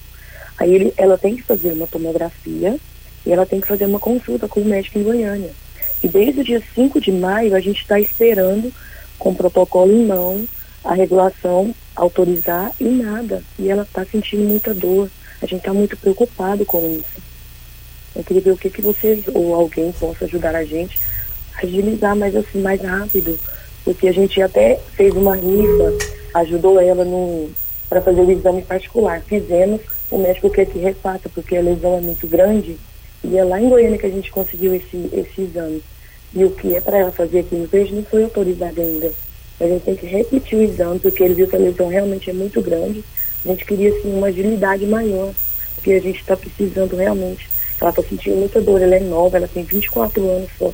Aí 0.57 0.73
ele, 0.73 0.93
ela 0.95 1.17
tem 1.17 1.35
que 1.35 1.43
fazer 1.43 1.73
uma 1.73 1.87
tomografia 1.87 2.77
e 3.25 3.31
ela 3.33 3.45
tem 3.45 3.59
que 3.59 3.67
fazer 3.67 3.85
uma 3.85 3.99
consulta 3.99 4.47
com 4.47 4.61
o 4.61 4.65
médico 4.65 4.99
em 4.99 5.03
Goiânia. 5.03 5.51
E 6.03 6.07
desde 6.07 6.41
o 6.41 6.43
dia 6.43 6.61
5 6.73 7.01
de 7.01 7.11
maio 7.11 7.55
a 7.55 7.59
gente 7.59 7.81
está 7.81 7.99
esperando, 7.99 8.71
com 9.17 9.31
o 9.31 9.35
protocolo 9.35 9.91
em 9.91 10.05
mão, 10.05 10.45
a 10.83 10.93
regulação 10.93 11.75
autorizar 11.95 12.71
e 12.79 12.85
nada. 12.85 13.43
E 13.57 13.69
ela 13.69 13.83
está 13.83 14.05
sentindo 14.05 14.43
muita 14.43 14.73
dor. 14.73 15.09
A 15.41 15.45
gente 15.45 15.59
está 15.59 15.73
muito 15.73 15.97
preocupado 15.97 16.65
com 16.65 16.79
isso. 16.89 17.21
Eu 18.15 18.23
queria 18.23 18.41
ver 18.41 18.51
o 18.51 18.57
que, 18.57 18.69
que 18.69 18.81
vocês 18.81 19.25
ou 19.33 19.53
alguém 19.53 19.91
possa 19.91 20.25
ajudar 20.25 20.55
a 20.55 20.63
gente 20.63 20.99
a 21.55 21.65
agilizar 21.65 22.15
mais 22.15 22.35
assim, 22.35 22.61
mais 22.61 22.81
rápido. 22.81 23.37
Porque 23.83 24.07
a 24.07 24.13
gente 24.13 24.41
até 24.41 24.79
fez 24.93 25.13
uma 25.13 25.35
rifa, 25.35 25.93
ajudou 26.35 26.79
ela 26.79 27.05
para 27.89 28.01
fazer 28.01 28.21
o 28.21 28.31
exame 28.31 28.61
particular. 28.61 29.21
Fizemos, 29.21 29.81
o 30.09 30.17
médico 30.17 30.49
quer 30.49 30.65
que 30.65 30.79
refaça, 30.79 31.29
porque 31.29 31.57
a 31.57 31.61
lesão 31.61 31.97
é 31.97 32.01
muito 32.01 32.27
grande 32.27 32.77
e 33.23 33.37
é 33.37 33.43
lá 33.43 33.61
em 33.61 33.69
Goiânia 33.69 33.97
que 33.97 34.05
a 34.05 34.11
gente 34.11 34.31
conseguiu 34.31 34.73
esse, 34.73 35.09
esse 35.11 35.41
exame. 35.41 35.83
E 36.33 36.45
o 36.45 36.51
que 36.51 36.75
é 36.75 36.81
para 36.81 36.97
ela 36.97 37.11
fazer 37.11 37.39
aqui 37.39 37.55
no 37.55 37.67
Verde 37.67 37.95
não 37.95 38.03
foi 38.03 38.23
autorizado 38.23 38.79
ainda. 38.79 39.11
A 39.59 39.67
gente 39.67 39.83
tem 39.83 39.95
que 39.95 40.05
repetir 40.05 40.57
o 40.57 40.61
exame, 40.61 40.99
porque 40.99 41.23
ele 41.23 41.33
viu 41.33 41.47
que 41.47 41.55
a 41.55 41.59
lesão 41.59 41.87
realmente 41.87 42.29
é 42.29 42.33
muito 42.33 42.61
grande. 42.61 43.03
A 43.43 43.49
gente 43.49 43.65
queria, 43.65 43.89
assim, 43.89 44.13
uma 44.13 44.27
agilidade 44.27 44.85
maior, 44.85 45.33
porque 45.75 45.91
a 45.91 46.01
gente 46.01 46.19
está 46.19 46.37
precisando 46.37 46.95
realmente. 46.95 47.49
Ela 47.79 47.89
está 47.89 48.03
sentindo 48.03 48.37
muita 48.37 48.61
dor, 48.61 48.81
ela 48.81 48.95
é 48.95 48.99
nova, 48.99 49.37
ela 49.37 49.47
tem 49.47 49.63
24 49.63 50.21
anos 50.29 50.49
só. 50.57 50.73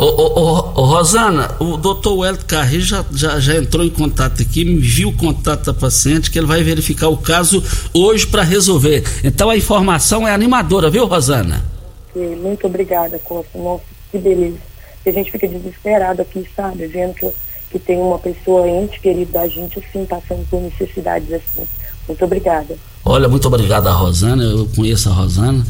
Ô, 0.00 0.04
ô, 0.04 0.40
ô, 0.40 0.80
ô, 0.80 0.84
Rosana, 0.84 1.56
o 1.58 1.76
doutor 1.76 2.18
Welto 2.18 2.46
Carreiro 2.46 2.84
já, 2.84 3.04
já, 3.12 3.40
já, 3.40 3.56
entrou 3.56 3.84
em 3.84 3.90
contato 3.90 4.40
aqui, 4.40 4.64
me 4.64 4.76
viu 4.76 5.08
o 5.08 5.16
contato 5.16 5.64
da 5.64 5.74
paciente, 5.74 6.30
que 6.30 6.38
ele 6.38 6.46
vai 6.46 6.62
verificar 6.62 7.08
o 7.08 7.16
caso 7.16 7.60
hoje 7.92 8.24
para 8.24 8.44
resolver. 8.44 9.02
Então 9.24 9.50
a 9.50 9.56
informação 9.56 10.26
é 10.26 10.32
animadora, 10.32 10.88
viu, 10.88 11.04
Rosana? 11.04 11.64
Sim, 12.12 12.36
muito 12.36 12.64
obrigada, 12.68 13.18
Costa. 13.18 13.58
Nossa, 13.58 13.82
que 14.12 14.18
beleza. 14.18 14.58
E 15.04 15.10
a 15.10 15.12
gente 15.12 15.32
fica 15.32 15.48
desesperado 15.48 16.22
aqui, 16.22 16.48
sabe? 16.54 16.86
Vendo 16.86 17.14
que, 17.14 17.28
que 17.72 17.78
tem 17.80 17.98
uma 17.98 18.20
pessoa 18.20 18.68
ente 18.68 19.00
querida 19.00 19.40
da 19.40 19.48
gente, 19.48 19.80
assim, 19.80 20.06
passando 20.06 20.48
por 20.48 20.62
necessidades 20.62 21.32
assim. 21.32 21.66
Muito 22.06 22.24
obrigada. 22.24 22.76
Olha, 23.04 23.28
muito 23.28 23.48
obrigada, 23.48 23.90
Rosana. 23.90 24.44
Eu 24.44 24.68
conheço 24.76 25.08
a 25.08 25.12
Rosana 25.12 25.66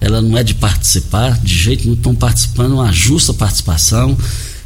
ela 0.00 0.20
não 0.20 0.36
é 0.36 0.42
de 0.42 0.54
participar, 0.54 1.38
de 1.38 1.54
jeito 1.54 1.84
nenhum 1.84 1.94
estão 1.94 2.14
participando, 2.14 2.74
uma 2.74 2.92
justa 2.92 3.32
participação. 3.32 4.16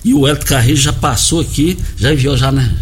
E 0.05 0.15
o 0.15 0.27
Hélio 0.27 0.45
Carreiro 0.45 0.81
já 0.81 0.93
passou 0.93 1.41
aqui, 1.41 1.79
já 1.97 2.13
enviou 2.13 2.37
já, 2.37 2.51
né? 2.51 2.75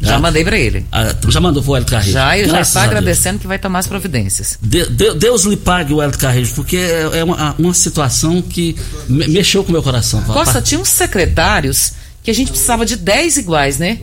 Já, 0.00 0.10
já 0.10 0.18
mandei 0.18 0.44
para 0.44 0.58
ele. 0.58 0.84
Ah, 0.92 1.14
já 1.28 1.40
mandou 1.40 1.62
pro 1.62 1.74
Hélio 1.76 1.88
Carreiro. 1.88 2.12
Já, 2.12 2.36
e 2.36 2.48
já 2.48 2.60
está 2.60 2.82
agradecendo 2.82 3.38
que 3.38 3.46
vai 3.46 3.58
tomar 3.58 3.78
as 3.78 3.86
providências. 3.86 4.58
De, 4.60 4.86
de, 4.90 5.14
Deus 5.14 5.44
lhe 5.44 5.56
pague 5.56 5.92
o 5.94 6.02
Hélio 6.02 6.18
Carreiro, 6.18 6.48
porque 6.54 6.76
é, 6.76 7.18
é 7.20 7.24
uma, 7.24 7.54
uma 7.58 7.74
situação 7.74 8.42
que 8.42 8.76
me, 9.08 9.26
mexeu 9.28 9.64
com 9.64 9.70
o 9.70 9.72
meu 9.72 9.82
coração. 9.82 10.22
Costa, 10.22 10.60
tinha 10.60 10.80
uns 10.80 10.88
secretários 10.88 11.92
que 12.22 12.30
a 12.30 12.34
gente 12.34 12.50
precisava 12.50 12.84
de 12.84 12.96
10 12.96 13.38
iguais, 13.38 13.78
né? 13.78 13.98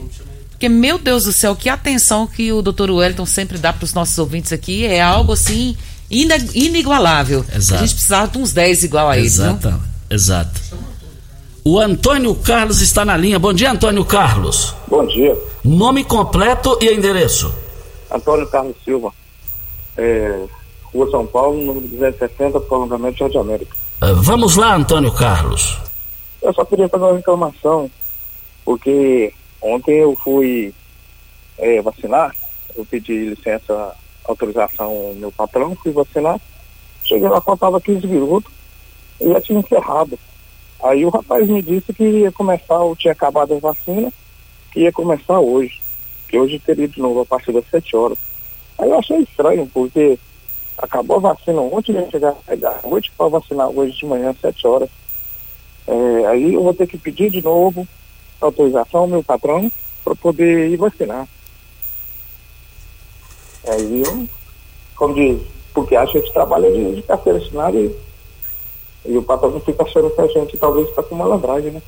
Porque, 0.49 0.67
meu 0.67 0.97
Deus 0.97 1.25
do 1.25 1.33
céu, 1.33 1.55
que 1.55 1.69
atenção 1.69 2.25
que 2.25 2.51
o 2.51 2.61
doutor 2.61 2.89
Wellington 2.89 3.25
sempre 3.25 3.57
dá 3.57 3.71
para 3.71 3.83
os 3.83 3.93
nossos 3.93 4.17
ouvintes 4.17 4.51
aqui 4.51 4.85
é 4.85 5.01
algo 5.01 5.33
assim 5.33 5.75
inigualável. 6.09 7.45
Exato. 7.53 7.81
A 7.81 7.85
gente 7.85 7.95
precisava 7.95 8.27
de 8.27 8.37
uns 8.37 8.53
10 8.53 8.83
igual 8.83 9.09
a 9.09 9.17
ele. 9.17 9.25
Exato, 9.25 9.73
exato. 10.09 10.61
O 11.65 11.79
Antônio 11.79 12.35
Carlos 12.35 12.81
está 12.81 13.05
na 13.05 13.15
linha. 13.15 13.39
Bom 13.39 13.53
dia, 13.53 13.71
Antônio 13.71 14.03
Carlos. 14.03 14.75
Bom 14.87 15.05
dia. 15.05 15.37
Nome 15.63 16.03
completo 16.03 16.77
e 16.81 16.93
endereço. 16.93 17.53
Antônio 18.11 18.45
Carlos 18.47 18.75
Silva. 18.83 19.11
É, 19.97 20.45
Rua 20.93 21.09
São 21.09 21.25
Paulo, 21.25 21.57
número 21.57 21.87
270, 21.87 22.59
prolongamento 22.61 23.17
Jardim 23.17 23.37
América. 23.37 23.75
Uh, 24.01 24.15
vamos 24.21 24.55
lá, 24.57 24.75
Antônio 24.75 25.11
Carlos. 25.11 25.77
Eu 26.41 26.53
só 26.53 26.65
queria 26.65 26.89
fazer 26.89 27.05
uma 27.05 27.15
reclamação, 27.15 27.89
porque 28.65 29.33
ontem 29.61 29.99
eu 29.99 30.17
fui 30.21 30.73
é, 31.57 31.81
vacinar, 31.81 32.35
eu 32.75 32.85
pedi 32.85 33.29
licença 33.29 33.95
autorização 34.25 35.13
meu 35.15 35.31
patrão, 35.31 35.75
fui 35.75 35.91
vacinar. 35.91 36.39
Cheguei 37.03 37.27
lá, 37.27 37.41
faltava 37.41 37.81
15 37.81 38.07
minutos 38.07 38.51
e 39.19 39.27
já 39.29 39.41
tinha 39.41 39.59
encerrado. 39.59 40.17
Aí 40.83 41.05
o 41.05 41.09
rapaz 41.09 41.47
me 41.47 41.61
disse 41.61 41.93
que 41.93 42.03
ia 42.03 42.31
começar, 42.31 42.79
ou 42.79 42.95
tinha 42.95 43.13
acabado 43.13 43.53
a 43.53 43.59
vacina, 43.59 44.11
que 44.71 44.81
ia 44.81 44.91
começar 44.91 45.39
hoje. 45.39 45.81
Que 46.27 46.37
hoje 46.37 46.59
teria 46.59 46.87
de 46.87 46.99
novo 46.99 47.21
a 47.21 47.25
partir 47.25 47.51
das 47.51 47.65
7 47.69 47.95
horas. 47.95 48.17
Aí 48.77 48.89
eu 48.89 48.99
achei 48.99 49.19
estranho, 49.19 49.69
porque 49.73 50.17
acabou 50.77 51.17
a 51.17 51.33
vacina 51.33 51.61
ontem, 51.61 51.93
ia 51.93 52.09
chegar 52.09 52.35
à 52.47 52.87
noite 52.87 53.11
para 53.17 53.29
vacinar 53.29 53.69
hoje 53.69 53.97
de 53.97 54.05
manhã 54.05 54.31
às 54.31 54.39
7 54.39 54.67
horas. 54.67 54.89
É, 55.87 56.25
aí 56.27 56.53
eu 56.53 56.63
vou 56.63 56.73
ter 56.73 56.87
que 56.87 56.97
pedir 56.97 57.29
de 57.29 57.41
novo 57.41 57.87
autorização 58.41 59.01
ao 59.01 59.07
meu 59.07 59.23
patrão 59.23 59.71
para 60.03 60.15
poder 60.15 60.69
ir 60.69 60.77
vacinar. 60.77 61.27
Aí 63.67 64.03
eu 64.05 64.27
como 64.95 65.13
diz, 65.13 65.41
porque 65.73 65.95
a 65.95 66.05
gente 66.05 66.31
trabalha 66.31 66.71
de, 66.71 66.95
de 66.95 67.01
carteira 67.01 67.39
assinada 67.39 67.77
e, 67.77 67.95
e 69.05 69.17
o 69.17 69.23
patrão 69.23 69.59
fica 69.59 69.83
achando 69.83 70.09
que 70.09 70.21
a 70.21 70.27
gente 70.27 70.57
talvez 70.57 70.87
está 70.87 71.03
com 71.03 71.15
malandragem, 71.15 71.71
né? 71.71 71.81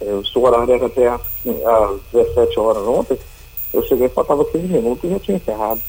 É, 0.00 0.12
o 0.12 0.24
seu 0.24 0.42
horário 0.42 0.72
era 0.72 0.86
até 0.86 1.08
às, 1.08 1.20
às 1.20 2.00
17 2.12 2.58
horas 2.58 2.82
ontem, 2.84 3.18
eu 3.72 3.82
cheguei 3.84 4.08
faltava 4.08 4.44
15 4.44 4.66
minutos 4.66 5.04
e 5.04 5.12
já 5.12 5.18
tinha 5.20 5.36
encerrado. 5.36 5.80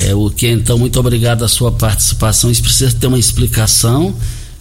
É 0.00 0.14
o 0.14 0.30
que 0.30 0.48
então, 0.48 0.78
muito 0.78 0.98
obrigado 0.98 1.44
a 1.44 1.48
sua 1.48 1.70
participação. 1.70 2.50
Isso 2.50 2.62
precisa 2.62 2.98
ter 2.98 3.06
uma 3.06 3.18
explicação. 3.18 4.14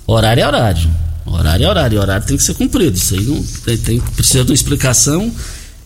Horário 0.06 0.44
é 0.44 0.48
horário. 0.48 0.90
Horário 1.26 1.66
é 1.66 1.70
horário. 1.70 2.00
Horário 2.02 2.28
tem 2.28 2.36
que 2.36 2.44
ser 2.44 2.56
cumprido. 2.56 2.98
Isso 2.98 3.16
aí 3.16 3.22
não 3.22 3.42
tem, 3.64 3.78
tem 3.78 4.00
precisa 4.02 4.44
de 4.44 4.52
uma 4.52 4.56
explicação. 4.56 5.34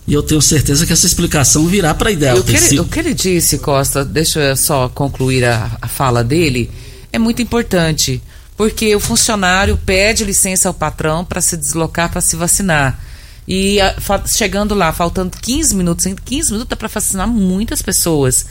E 0.06 0.14
eu 0.14 0.22
tenho 0.22 0.42
certeza 0.42 0.86
que 0.86 0.92
essa 0.92 1.06
explicação 1.06 1.66
virá 1.66 1.94
para 1.94 2.10
a 2.10 2.12
ideia. 2.12 2.36
O 2.36 2.44
que, 2.44 2.56
ele, 2.56 2.80
o 2.80 2.86
que 2.86 3.00
ele 3.00 3.14
disse, 3.14 3.58
Costa, 3.60 4.04
deixa 4.04 4.40
eu 4.40 4.56
só 4.58 4.90
concluir 4.90 5.46
a, 5.46 5.78
a 5.82 5.88
fala 5.88 6.24
dele, 6.24 6.70
é 7.12 7.18
muito 7.18 7.42
importante. 7.42 8.22
Porque 8.56 8.96
o 8.96 9.00
funcionário 9.00 9.78
pede 9.78 10.24
licença 10.24 10.68
ao 10.68 10.74
patrão 10.74 11.26
para 11.26 11.42
se 11.42 11.58
deslocar 11.58 12.12
para 12.12 12.22
se 12.22 12.36
vacinar. 12.36 13.00
E 13.48 13.80
a, 13.82 13.96
chegando 14.28 14.76
lá, 14.76 14.92
faltando 14.94 15.38
15 15.38 15.76
minutos, 15.76 16.06
15 16.06 16.52
minutos 16.52 16.70
dá 16.70 16.76
para 16.76 16.88
vacinar 16.88 17.28
muitas 17.28 17.82
pessoas. 17.82 18.46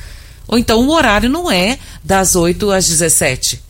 Ou 0.49 0.59
então 0.59 0.87
o 0.87 0.91
horário 0.91 1.29
não 1.31 1.51
é 1.51 1.79
das 2.03 2.35
8 2.35 2.71
às 2.71 2.89
17. 2.89 3.63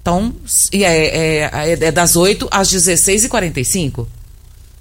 Então, 0.00 0.34
é, 0.72 0.78
é, 0.78 1.50
é, 1.52 1.72
é 1.72 1.92
das 1.92 2.16
8 2.16 2.48
às 2.50 2.72
16h45. 2.72 4.06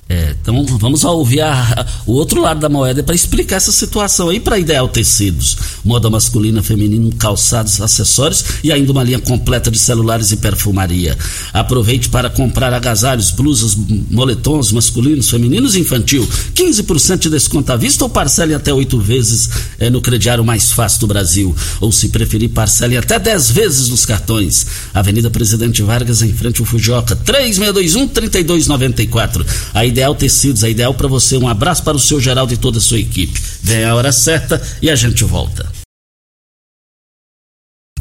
É, 0.10 0.34
então 0.42 0.66
vamos 0.78 1.04
ouvir 1.04 1.42
a, 1.42 1.86
o 2.06 2.14
outro 2.14 2.42
lado 2.42 2.62
da 2.62 2.70
moeda 2.70 3.04
para 3.04 3.14
explicar 3.14 3.58
essa 3.58 3.74
situação 3.74 4.30
aí 4.30 4.40
para 4.40 4.58
Ideal 4.58 4.88
Tecidos. 4.88 5.58
Moda 5.84 6.10
masculina, 6.10 6.64
feminino, 6.64 7.14
calçados, 7.16 7.82
acessórios 7.82 8.44
e 8.64 8.72
ainda 8.72 8.92
uma 8.92 9.04
linha 9.04 9.20
completa 9.20 9.70
de 9.70 9.78
celulares 9.78 10.32
e 10.32 10.38
perfumaria. 10.38 11.18
Aproveite 11.54 12.08
para 12.08 12.30
comprar 12.30 12.74
agasalhos, 12.74 13.32
blusas, 13.32 13.76
moletons 14.10 14.72
masculinos, 14.72 15.30
femininos 15.30 15.76
e 15.76 15.82
infantil. 15.82 16.28
15% 16.56 17.20
de 17.20 17.30
desconto 17.30 17.74
à 17.74 17.76
vista 17.76 18.06
ou 18.06 18.10
parcele 18.10 18.54
até 18.54 18.74
oito 18.74 19.00
vezes 19.00 19.50
é, 19.78 19.90
no 19.90 20.00
crediário 20.00 20.44
mais 20.44 20.72
fácil 20.72 21.02
do 21.02 21.08
Brasil. 21.08 21.54
Ou 21.82 21.92
se 21.92 22.10
preferir, 22.10 22.50
parcele 22.50 22.96
até 22.96 23.20
10 23.20 23.52
vezes 23.52 23.90
nos 23.90 24.06
cartões. 24.06 24.66
Avenida 24.94 25.30
Presidente 25.30 25.84
Vargas, 25.84 26.22
em 26.22 26.32
frente 26.32 26.62
ao 26.62 26.66
Fujoca. 26.66 27.14
3621 27.14 28.08
3294. 28.08 29.46
Ideal 29.98 30.14
Tecidos, 30.14 30.64
a 30.64 30.70
ideal 30.70 30.94
para 30.94 31.08
você. 31.08 31.38
Um 31.38 31.48
abraço 31.48 31.82
para 31.82 31.98
o 31.98 32.00
seu 32.00 32.22
Geraldo 32.22 32.54
e 32.54 32.58
toda 32.58 32.78
a 32.78 32.82
sua 32.82 33.00
equipe. 33.00 33.42
Vem 33.64 33.84
a 33.84 33.96
hora 33.96 34.12
certa 34.12 34.62
e 34.80 34.92
a 34.92 34.96
gente 34.96 35.24
volta. 35.24 35.66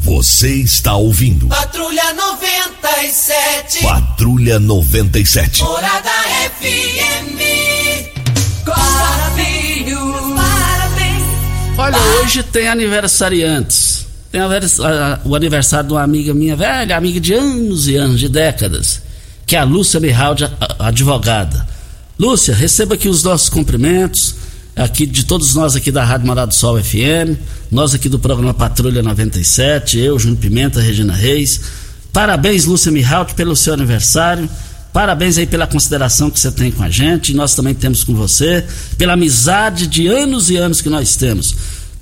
Você 0.01 0.53
está 0.57 0.95
ouvindo. 0.95 1.47
Patrulha 1.47 2.13
97. 2.13 3.81
Patrulha 3.81 4.59
97. 4.59 5.63
Morada 5.63 6.11
FM. 6.59 7.39
Costa 8.63 9.31
Filho. 9.35 10.13
Parabéns. 10.35 11.23
Olha, 11.79 11.97
hoje 12.21 12.43
tem 12.43 12.67
aniversariantes. 12.67 14.05
Tem 14.31 14.41
o 15.25 15.35
aniversário 15.35 15.87
de 15.87 15.93
uma 15.95 16.03
amiga 16.03 16.31
minha, 16.31 16.55
velha, 16.55 16.95
amiga 16.95 17.19
de 17.19 17.33
anos 17.33 17.87
e 17.87 17.95
anos, 17.95 18.19
de 18.19 18.29
décadas, 18.29 19.01
que 19.47 19.55
é 19.55 19.59
a 19.59 19.63
Lúcia 19.63 19.99
Miraldi, 19.99 20.43
advogada. 20.77 21.75
Lúcia, 22.19 22.55
receba 22.55 22.95
aqui 22.95 23.07
os 23.07 23.21
nossos 23.21 23.47
cumprimentos, 23.47 24.33
aqui 24.75 25.05
de 25.05 25.23
todos 25.23 25.53
nós 25.53 25.75
aqui 25.75 25.91
da 25.91 26.03
Rádio 26.03 26.25
Morado 26.25 26.49
do 26.49 26.55
Sol 26.55 26.81
FM, 26.81 27.37
nós 27.71 27.93
aqui 27.93 28.09
do 28.09 28.17
programa 28.17 28.55
Patrulha 28.55 29.03
97, 29.03 29.99
eu, 29.99 30.17
Júnior 30.17 30.39
Pimenta, 30.39 30.81
Regina 30.81 31.13
Reis. 31.13 31.61
Parabéns, 32.11 32.65
Lúcia 32.65 32.91
Mihalt, 32.91 33.33
pelo 33.35 33.55
seu 33.55 33.75
aniversário. 33.75 34.49
Parabéns 34.91 35.37
aí 35.37 35.45
pela 35.45 35.67
consideração 35.67 36.31
que 36.31 36.39
você 36.39 36.51
tem 36.51 36.71
com 36.71 36.81
a 36.81 36.89
gente, 36.89 37.35
nós 37.35 37.53
também 37.53 37.75
temos 37.75 38.03
com 38.03 38.15
você, 38.15 38.65
pela 38.97 39.13
amizade 39.13 39.85
de 39.85 40.07
anos 40.07 40.49
e 40.49 40.57
anos 40.57 40.81
que 40.81 40.89
nós 40.89 41.15
temos. 41.15 41.55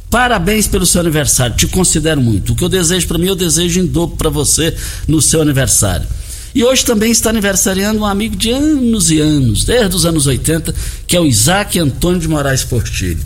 Parabéns 0.09 0.65
pelo 0.65 0.85
seu 0.85 1.01
aniversário, 1.01 1.57
te 1.57 1.67
considero 1.67 2.21
muito. 2.21 2.53
O 2.53 2.55
que 2.55 2.63
eu 2.63 2.69
desejo 2.69 3.05
para 3.05 3.17
mim, 3.17 3.27
eu 3.27 3.35
desejo 3.35 3.81
em 3.81 3.85
dobro 3.85 4.15
para 4.15 4.29
você 4.29 4.73
no 5.09 5.21
seu 5.21 5.41
aniversário. 5.41 6.07
E 6.55 6.63
hoje 6.63 6.85
também 6.85 7.11
está 7.11 7.31
aniversariando 7.31 7.99
um 7.99 8.05
amigo 8.05 8.33
de 8.33 8.49
anos 8.49 9.11
e 9.11 9.19
anos, 9.19 9.65
desde 9.65 9.93
os 9.93 10.05
anos 10.05 10.25
80, 10.25 10.73
que 11.05 11.17
é 11.17 11.19
o 11.19 11.25
Isaac 11.25 11.77
Antônio 11.77 12.21
de 12.21 12.29
Moraes 12.29 12.63
Portilho. 12.63 13.19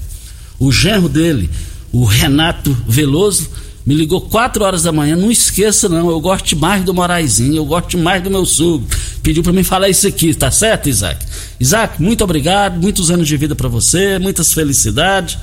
O 0.58 0.72
genro 0.72 1.08
dele, 1.08 1.48
o 1.92 2.06
Renato 2.06 2.76
Veloso, 2.88 3.48
me 3.86 3.94
ligou 3.94 4.22
4 4.22 4.64
horas 4.64 4.82
da 4.82 4.92
manhã. 4.92 5.16
Não 5.16 5.32
esqueça, 5.32 5.88
não, 5.88 6.10
eu 6.10 6.20
gosto 6.20 6.58
mais 6.58 6.84
do 6.84 6.92
Moraizinho, 6.92 7.56
eu 7.56 7.66
gosto 7.66 8.00
mais 8.00 8.24
do 8.24 8.32
meu 8.32 8.48
sogro. 8.48 8.88
Pediu 9.22 9.44
para 9.44 9.54
mim 9.54 9.64
falar 9.64 9.90
isso 9.90 10.08
aqui, 10.08 10.34
tá 10.34 10.50
certo, 10.50 10.90
Isaac? 10.90 11.24
Isaac, 11.60 12.02
muito 12.02 12.24
obrigado, 12.24 12.82
muitos 12.82 13.12
anos 13.12 13.28
de 13.28 13.38
vida 13.38 13.54
para 13.54 13.70
você, 13.70 14.18
muitas 14.18 14.52
felicidades, 14.54 15.38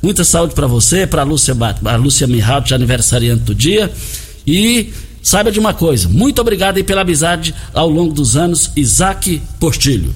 muita 0.00 0.22
saúde 0.22 0.54
para 0.54 0.68
você, 0.68 1.08
para 1.08 1.22
a 1.22 1.24
Lúcia, 1.24 1.56
a 1.84 1.96
Lúcia 1.96 2.28
Mihalt, 2.28 2.68
de 2.68 2.74
aniversariante 2.74 3.42
do 3.42 3.54
dia. 3.54 3.92
E 4.46 4.92
Saiba 5.22 5.52
de 5.52 5.60
uma 5.60 5.72
coisa, 5.72 6.08
muito 6.08 6.40
obrigado 6.40 6.78
aí 6.78 6.82
pela 6.82 7.02
amizade 7.02 7.54
ao 7.72 7.88
longo 7.88 8.12
dos 8.12 8.36
anos, 8.36 8.72
Isaac 8.74 9.40
Portilho. 9.60 10.12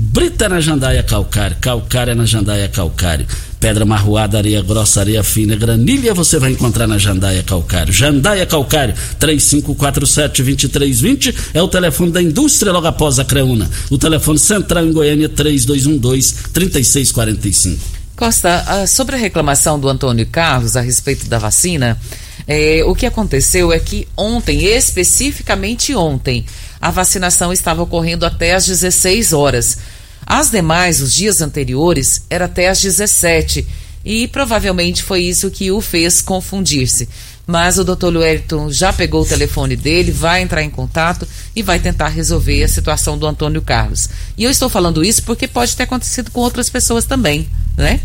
Brita 0.00 0.48
na 0.48 0.60
Jandaia 0.60 1.02
Calcário, 1.02 1.56
Calcário 1.60 2.14
na 2.14 2.24
Jandaia 2.24 2.68
Calcário. 2.68 3.26
Pedra 3.58 3.84
marroada, 3.84 4.38
areia 4.38 4.62
grossa, 4.62 5.00
areia 5.00 5.24
fina, 5.24 5.56
granilha 5.56 6.14
você 6.14 6.38
vai 6.38 6.52
encontrar 6.52 6.86
na 6.86 6.98
Jandaia 6.98 7.42
Calcário. 7.42 7.92
Jandaia 7.92 8.46
Calcário, 8.46 8.94
3547-2320 9.18 11.34
é 11.52 11.60
o 11.60 11.66
telefone 11.66 12.12
da 12.12 12.22
indústria 12.22 12.72
logo 12.72 12.86
após 12.86 13.18
a 13.18 13.24
Creuna. 13.24 13.68
O 13.90 13.98
telefone 13.98 14.38
central 14.38 14.86
em 14.86 14.92
Goiânia, 14.92 15.28
3212-3645. 15.28 17.76
Costa, 18.14 18.62
ah, 18.68 18.86
sobre 18.86 19.16
a 19.16 19.18
reclamação 19.18 19.80
do 19.80 19.88
Antônio 19.88 20.26
Carlos 20.26 20.76
a 20.76 20.80
respeito 20.80 21.28
da 21.28 21.38
vacina, 21.38 21.98
é, 22.46 22.82
o 22.84 22.94
que 22.94 23.06
aconteceu 23.06 23.72
é 23.72 23.78
que 23.78 24.06
ontem, 24.16 24.64
especificamente 24.64 25.94
ontem, 25.94 26.44
a 26.80 26.90
vacinação 26.90 27.52
estava 27.52 27.82
ocorrendo 27.82 28.24
até 28.24 28.54
às 28.54 28.66
16 28.66 29.32
horas. 29.32 29.78
As 30.26 30.50
demais, 30.50 31.00
os 31.00 31.14
dias 31.14 31.40
anteriores, 31.40 32.22
era 32.28 32.44
até 32.44 32.68
às 32.68 32.80
17 32.80 33.66
e 34.04 34.28
provavelmente 34.28 35.02
foi 35.02 35.22
isso 35.22 35.50
que 35.50 35.70
o 35.70 35.80
fez 35.80 36.22
confundir-se. 36.22 37.08
Mas 37.46 37.78
o 37.78 37.84
Dr. 37.84 38.16
Wellington 38.16 38.70
já 38.70 38.92
pegou 38.92 39.22
o 39.22 39.26
telefone 39.26 39.74
dele, 39.74 40.12
vai 40.12 40.42
entrar 40.42 40.62
em 40.62 40.70
contato 40.70 41.26
e 41.56 41.62
vai 41.62 41.78
tentar 41.78 42.08
resolver 42.08 42.62
a 42.62 42.68
situação 42.68 43.16
do 43.16 43.26
Antônio 43.26 43.62
Carlos. 43.62 44.08
E 44.36 44.44
eu 44.44 44.50
estou 44.50 44.68
falando 44.68 45.04
isso 45.04 45.22
porque 45.22 45.48
pode 45.48 45.74
ter 45.74 45.84
acontecido 45.84 46.30
com 46.30 46.40
outras 46.40 46.68
pessoas 46.68 47.04
também, 47.04 47.48
né? 47.76 48.00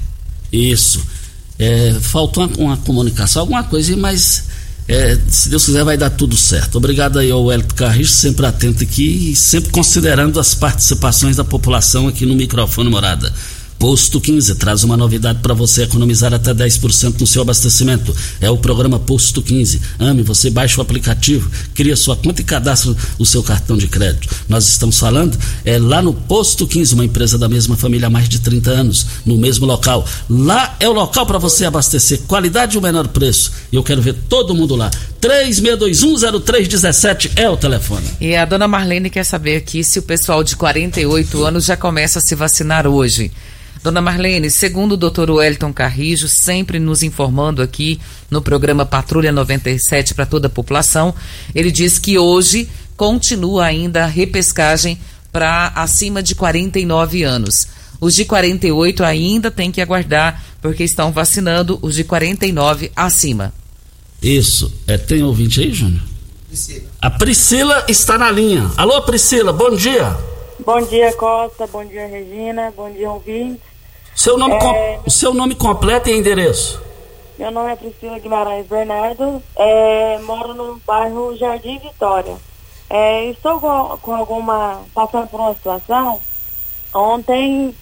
Isso. 0.51 1.05
É, 1.59 1.95
faltou 2.01 2.45
uma, 2.45 2.57
uma, 2.57 2.77
comunicação, 2.77 3.41
alguma 3.41 3.63
coisa, 3.63 3.95
mas 3.95 4.45
é, 4.87 5.17
se 5.27 5.49
Deus 5.49 5.65
quiser 5.65 5.83
vai 5.83 5.97
dar 5.97 6.09
tudo 6.09 6.35
certo. 6.35 6.77
Obrigado 6.77 7.19
aí 7.19 7.31
ao 7.31 7.51
Hélio 7.51 7.65
Carrijo, 7.75 8.11
sempre 8.11 8.45
atento 8.45 8.83
aqui 8.83 9.31
e 9.31 9.35
sempre 9.35 9.71
considerando 9.71 10.39
as 10.39 10.55
participações 10.55 11.35
da 11.35 11.43
população 11.43 12.07
aqui 12.07 12.25
no 12.25 12.35
microfone 12.35 12.89
morada. 12.89 13.31
Posto 13.83 14.21
15 14.21 14.55
traz 14.55 14.85
uma 14.85 14.95
novidade 14.95 15.39
para 15.41 15.53
você 15.53 15.83
economizar 15.83 16.33
até 16.33 16.53
10% 16.53 17.19
no 17.19 17.27
seu 17.27 17.41
abastecimento. 17.41 18.15
É 18.39 18.49
o 18.49 18.57
programa 18.57 18.97
Posto 18.97 19.41
15. 19.41 19.81
Ame, 19.99 20.23
você 20.23 20.49
baixa 20.49 20.79
o 20.79 20.81
aplicativo, 20.81 21.51
cria 21.75 21.97
sua 21.97 22.15
conta 22.15 22.39
e 22.39 22.45
cadastra 22.45 22.95
o 23.19 23.25
seu 23.25 23.43
cartão 23.43 23.75
de 23.75 23.87
crédito. 23.87 24.33
Nós 24.47 24.69
estamos 24.69 24.97
falando 24.97 25.37
é 25.65 25.77
lá 25.77 26.01
no 26.01 26.13
Posto 26.13 26.65
15, 26.65 26.93
uma 26.93 27.03
empresa 27.03 27.37
da 27.37 27.49
mesma 27.49 27.75
família 27.75 28.07
há 28.07 28.09
mais 28.09 28.29
de 28.29 28.39
30 28.39 28.71
anos, 28.71 29.05
no 29.25 29.35
mesmo 29.35 29.65
local. 29.65 30.07
Lá 30.29 30.77
é 30.79 30.87
o 30.87 30.93
local 30.93 31.25
para 31.25 31.37
você 31.37 31.65
abastecer 31.65 32.21
qualidade 32.21 32.77
e 32.77 32.79
o 32.79 32.81
menor 32.81 33.09
preço. 33.09 33.51
E 33.69 33.75
eu 33.75 33.83
quero 33.83 34.01
ver 34.01 34.15
todo 34.29 34.55
mundo 34.55 34.77
lá. 34.77 34.89
36210317 35.21 37.31
é 37.35 37.49
o 37.49 37.57
telefone. 37.57 38.05
E 38.21 38.33
a 38.33 38.45
dona 38.45 38.65
Marlene 38.65 39.09
quer 39.09 39.25
saber 39.25 39.57
aqui 39.57 39.83
se 39.83 39.99
o 39.99 40.03
pessoal 40.03 40.41
de 40.41 40.55
48 40.55 41.43
anos 41.43 41.65
já 41.65 41.75
começa 41.75 42.19
a 42.19 42.21
se 42.21 42.33
vacinar 42.33 42.87
hoje. 42.87 43.29
Dona 43.83 44.01
Marlene, 44.01 44.49
segundo 44.49 44.93
o 44.93 44.97
Dr. 44.97 45.29
Wellington 45.29 45.73
Carrijo, 45.73 46.29
sempre 46.29 46.79
nos 46.79 47.03
informando 47.03 47.61
aqui 47.61 47.99
no 48.31 48.41
programa 48.41 48.85
Patrulha 48.85 49.29
97 49.29 50.13
para 50.13 50.25
toda 50.25 50.47
a 50.47 50.49
população, 50.49 51.13
ele 51.53 51.69
diz 51.69 51.99
que 51.99 52.17
hoje 52.17 52.69
continua 52.95 53.65
ainda 53.65 54.05
a 54.05 54.07
repescagem 54.07 54.97
para 55.33 55.73
acima 55.75 56.23
de 56.23 56.33
49 56.33 57.23
anos. 57.23 57.67
Os 57.99 58.15
de 58.15 58.23
48 58.23 59.03
ainda 59.03 59.51
tem 59.51 59.69
que 59.69 59.81
aguardar, 59.81 60.41
porque 60.61 60.85
estão 60.85 61.11
vacinando 61.11 61.77
os 61.81 61.95
de 61.95 62.05
49 62.05 62.89
acima. 62.95 63.53
Isso. 64.21 64.73
É, 64.87 64.97
tem 64.97 65.23
ouvinte 65.23 65.59
aí, 65.59 65.73
Júnior? 65.73 66.01
Priscila. 66.47 66.83
A 67.01 67.09
Priscila 67.09 67.85
está 67.89 68.17
na 68.17 68.31
linha. 68.31 68.71
Alô, 68.77 69.01
Priscila, 69.01 69.51
bom 69.51 69.75
dia. 69.75 70.15
Bom 70.65 70.81
dia, 70.85 71.11
Costa. 71.15 71.67
Bom 71.67 71.83
dia, 71.83 72.07
Regina. 72.07 72.71
Bom 72.73 72.89
dia, 72.89 73.11
ouvintes. 73.11 73.72
Seu 74.15 74.37
nome, 74.37 74.53
é... 74.53 74.99
o 75.05 75.09
seu 75.09 75.33
nome 75.33 75.55
completo 75.55 76.09
e 76.09 76.17
endereço? 76.17 76.81
Meu 77.37 77.51
nome 77.51 77.71
é 77.71 77.75
Priscila 77.75 78.19
Guimarães 78.19 78.67
Bernardo, 78.67 79.41
é, 79.57 80.19
moro 80.19 80.53
no 80.53 80.79
bairro 80.85 81.35
Jardim 81.35 81.79
Vitória. 81.79 82.35
É, 82.89 83.25
estou 83.31 83.59
com, 83.59 83.97
com, 83.97 84.15
alguma. 84.15 84.81
passando 84.93 85.27
por 85.27 85.39
uma 85.39 85.55
situação. 85.55 86.21
Ontem 86.93 87.73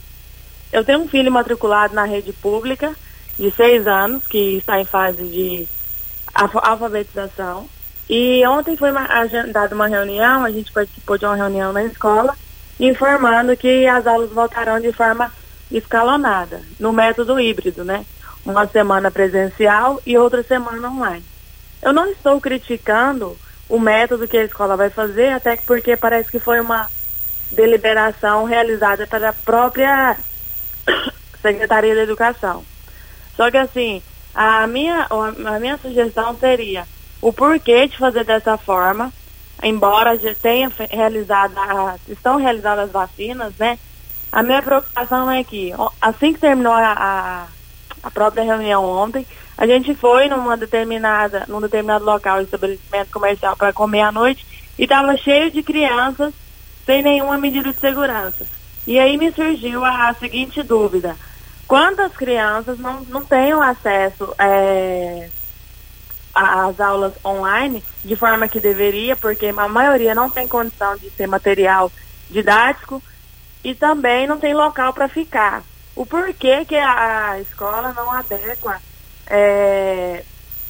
eu 0.72 0.86
tenho 0.86 1.00
um 1.00 1.08
filho 1.08 1.30
matriculado 1.30 1.94
na 1.94 2.06
rede 2.06 2.32
pública 2.32 2.96
de 3.38 3.52
seis 3.52 3.86
anos, 3.86 4.26
que 4.26 4.58
está 4.58 4.80
em 4.80 4.86
fase 4.86 5.22
de 5.28 5.67
alfabetização. 6.34 7.67
E 8.10 8.46
ontem 8.48 8.78
foi 8.78 8.89
agendada 8.89 9.76
uma 9.76 9.88
reunião, 9.88 10.46
a 10.46 10.52
gente 10.52 10.72
participou 10.72 11.17
de 11.17 11.26
uma 11.26 11.36
reunião 11.36 11.74
na 11.74 11.84
escola, 11.84 12.36
informando 12.80 13.56
que 13.58 13.86
as 13.86 14.08
aulas 14.08 14.32
voltarão 14.32 14.80
de 14.80 14.94
forma 14.94 15.32
escalonada, 15.71 16.62
no 16.79 16.91
método 16.91 17.39
híbrido, 17.39 17.84
né? 17.84 18.05
Uma 18.45 18.67
semana 18.67 19.12
presencial 19.12 20.01
e 20.05 20.17
outra 20.17 20.43
semana 20.43 20.89
online. 20.89 21.23
Eu 21.81 21.93
não 21.93 22.07
estou 22.07 22.39
criticando 22.41 23.38
o 23.69 23.79
método 23.79 24.27
que 24.27 24.38
a 24.38 24.43
escola 24.43 24.75
vai 24.75 24.89
fazer, 24.89 25.29
até 25.29 25.55
porque 25.55 25.95
parece 25.95 26.29
que 26.29 26.39
foi 26.39 26.60
uma 26.60 26.88
deliberação 27.51 28.43
realizada 28.43 29.07
pela 29.07 29.34
própria 29.34 30.17
Secretaria 31.41 31.95
da 31.95 32.03
Educação. 32.03 32.63
Só 33.36 33.49
que 33.49 33.57
assim, 33.57 34.01
a 34.34 34.67
minha, 34.67 35.07
a 35.10 35.60
minha 35.60 35.77
sugestão 35.77 36.38
seria 36.38 36.86
o 37.21 37.31
porquê 37.31 37.88
de 37.88 37.97
fazer 37.97 38.23
dessa 38.23 38.57
forma, 38.57 39.12
embora 39.63 40.17
já 40.17 40.34
tenha 40.34 40.71
realizado, 40.89 41.53
estão 42.07 42.38
realizadas 42.38 42.86
as 42.86 42.91
vacinas, 42.91 43.53
né? 43.57 43.77
A 44.32 44.41
minha 44.41 44.62
preocupação 44.62 45.30
é 45.30 45.44
que, 45.44 45.74
assim 46.02 46.34
que 46.34 46.39
terminou 46.39 46.72
a, 46.72 46.94
a, 46.94 47.48
a 48.04 48.12
própria 48.12 48.44
reunião 48.44 48.84
ontem, 48.86 49.28
a 49.58 49.67
gente 49.67 49.94
foi 49.94 50.30
numa 50.30 50.56
determinada, 50.56 51.46
num 51.48 51.60
determinado 51.60 52.06
local, 52.06 52.41
estabelecimento 52.41 53.12
comercial 53.12 53.58
para 53.58 53.74
comer 53.74 54.02
à 54.02 54.12
noite, 54.12 54.46
e 54.80 54.84
estava 54.84 55.17
cheio 55.17 55.52
de 55.52 55.62
crianças 55.62 56.34
sem 56.86 57.04
nenhuma 57.04 57.38
medida 57.38 57.74
de 57.74 57.80
segurança. 57.80 58.48
E 58.88 58.98
aí 58.98 59.17
me 59.17 59.32
surgiu 59.32 59.84
a, 59.84 60.10
a 60.10 60.13
seguinte 60.13 60.63
dúvida. 60.63 61.15
Quantas 61.67 62.13
crianças 62.13 62.80
não, 62.80 63.02
não 63.02 63.24
têm 63.24 63.52
acesso 63.52 64.34
é, 64.39 65.30
às 66.34 66.80
aulas 66.80 67.13
online 67.24 67.84
de 68.04 68.15
forma 68.15 68.48
que 68.48 68.60
deveria, 68.60 69.15
porque 69.15 69.48
a 69.48 69.67
maioria 69.67 70.15
não 70.15 70.30
tem 70.30 70.48
condição 70.48 70.96
de 70.98 71.10
ter 71.12 71.28
material 71.28 71.91
didático 72.30 73.04
e 73.63 73.76
também 73.76 74.28
não 74.28 74.39
tem 74.39 74.54
local 74.54 74.93
para 74.93 75.08
ficar. 75.08 75.63
O 75.95 76.06
porquê 76.06 76.65
que 76.65 76.76
a, 76.76 77.39
escola 77.39 77.93
não 77.93 78.12
adequa 78.12 78.82
é, 79.28 80.24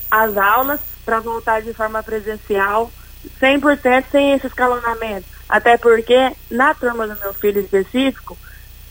as 0.09 0.35
aulas 0.35 0.79
para 1.05 1.19
voltar 1.19 1.61
de 1.61 1.73
forma 1.73 2.03
presencial 2.03 2.91
100% 3.39 4.05
sem 4.11 4.33
esse 4.33 4.47
escalonamento. 4.47 5.27
Até 5.47 5.77
porque 5.77 6.35
na 6.49 6.73
turma 6.73 7.07
do 7.07 7.19
meu 7.19 7.33
filho 7.33 7.61
específico 7.61 8.37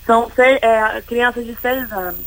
são 0.07 0.31
seis, 0.31 0.59
é, 0.63 1.03
crianças 1.03 1.45
de 1.45 1.55
6 1.57 1.93
anos. 1.93 2.25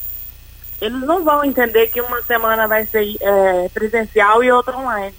Eles 0.81 1.01
não 1.01 1.23
vão 1.23 1.45
entender 1.45 1.87
que 1.87 2.01
uma 2.01 2.21
semana 2.23 2.67
vai 2.67 2.85
ser 2.85 3.15
é, 3.21 3.69
presencial 3.69 4.43
e 4.43 4.51
outra 4.51 4.77
online. 4.77 5.15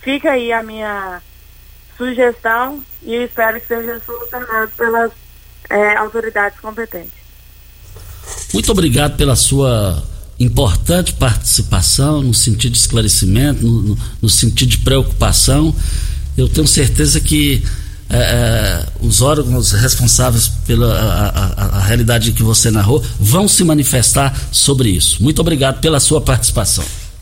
Fica 0.00 0.32
aí 0.32 0.52
a 0.52 0.62
minha 0.62 1.20
sugestão 1.96 2.82
e 3.02 3.14
espero 3.16 3.60
que 3.60 3.66
seja 3.66 4.00
solucionado 4.00 4.70
pelas 4.76 5.12
é, 5.70 5.96
autoridades 5.96 6.58
competentes. 6.60 7.12
Muito 8.52 8.70
obrigado 8.72 9.16
pela 9.16 9.36
sua 9.36 10.02
importante 10.38 11.12
participação, 11.14 12.22
no 12.22 12.34
sentido 12.34 12.72
de 12.72 12.78
esclarecimento, 12.78 13.62
no, 13.62 13.98
no, 14.20 14.28
sentido 14.28 14.70
de 14.70 14.78
preocupação. 14.78 15.74
Eu 16.36 16.48
tenho 16.48 16.66
certeza 16.66 17.20
que 17.20 17.62
é, 18.08 18.16
é, 18.16 18.86
os 19.00 19.20
órgãos 19.20 19.72
responsáveis 19.72 20.48
pela 20.48 20.92
a, 20.92 21.28
a, 21.28 21.78
a, 21.78 21.80
realidade 21.80 22.32
que 22.32 22.42
você 22.42 22.70
narrou 22.70 23.04
vão 23.20 23.46
se 23.46 23.62
manifestar 23.62 24.34
sobre 24.50 24.88
isso. 24.90 25.22
Muito 25.22 25.40
obrigado 25.40 25.80
pela 25.80 26.00
sua 26.00 26.20
participação. 26.20 26.84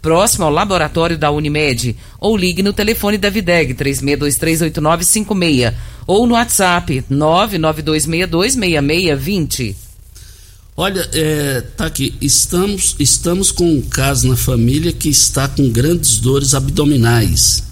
próximo 0.00 0.44
ao 0.44 0.50
laboratório 0.50 1.18
da 1.18 1.30
Unimed. 1.30 1.96
Ou 2.18 2.36
ligue 2.36 2.62
no 2.62 2.72
telefone 2.72 3.18
da 3.18 3.30
Videg, 3.30 3.74
36238956. 3.74 5.74
Ou 6.06 6.26
no 6.26 6.34
WhatsApp, 6.34 7.04
992626620. 7.10 9.76
Olha, 10.76 11.08
é, 11.12 11.62
tá 11.76 11.86
aqui. 11.86 12.14
Estamos, 12.20 12.94
estamos 12.98 13.50
com 13.50 13.68
um 13.70 13.82
caso 13.82 14.28
na 14.28 14.36
família 14.36 14.92
que 14.92 15.08
está 15.08 15.48
com 15.48 15.68
grandes 15.70 16.18
dores 16.18 16.54
abdominais 16.54 17.70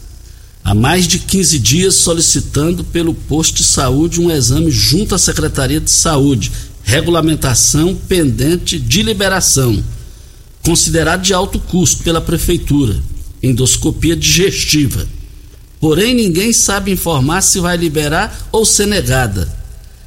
há 0.69 0.75
mais 0.75 1.09
de 1.09 1.19
15 1.19 1.59
dias 1.59 1.95
solicitando 1.95 2.85
pelo 2.85 3.15
posto 3.15 3.57
de 3.57 3.65
saúde 3.65 4.21
um 4.21 4.31
exame 4.31 4.71
junto 4.71 5.15
à 5.15 5.19
Secretaria 5.19 5.81
de 5.81 5.91
Saúde, 5.91 6.53
regulamentação 6.85 7.95
pendente 7.95 8.79
de 8.79 9.03
liberação, 9.03 9.83
considerado 10.69 11.23
de 11.23 11.33
alto 11.33 11.59
custo 11.59 12.03
pela 12.03 12.21
prefeitura, 12.21 13.01
endoscopia 13.43 14.15
digestiva. 14.15 15.07
Porém, 15.81 16.13
ninguém 16.15 16.53
sabe 16.53 16.91
informar 16.91 17.41
se 17.41 17.59
vai 17.59 17.75
liberar 17.75 18.47
ou 18.53 18.67
ser 18.67 18.87
negada. 18.87 19.51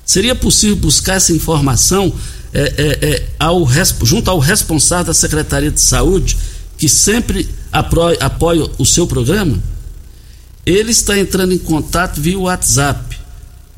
Seria 0.06 0.36
possível 0.36 0.76
buscar 0.76 1.15
essa 1.15 1.34
informação 1.34 2.13
é, 2.54 2.62
é, 2.62 3.10
é, 3.10 3.28
ao, 3.39 3.67
junto 4.04 4.30
ao 4.30 4.38
responsável 4.38 5.06
da 5.06 5.15
Secretaria 5.15 5.71
de 5.71 5.82
Saúde, 5.82 6.38
que 6.78 6.88
sempre 6.88 7.50
apoia, 7.71 8.17
apoia 8.19 8.69
o 8.78 8.86
seu 8.86 9.08
programa? 9.08 9.58
Ele 10.63 10.91
está 10.91 11.17
entrando 11.17 11.54
em 11.54 11.58
contato 11.58 12.21
via 12.21 12.38
WhatsApp. 12.38 13.17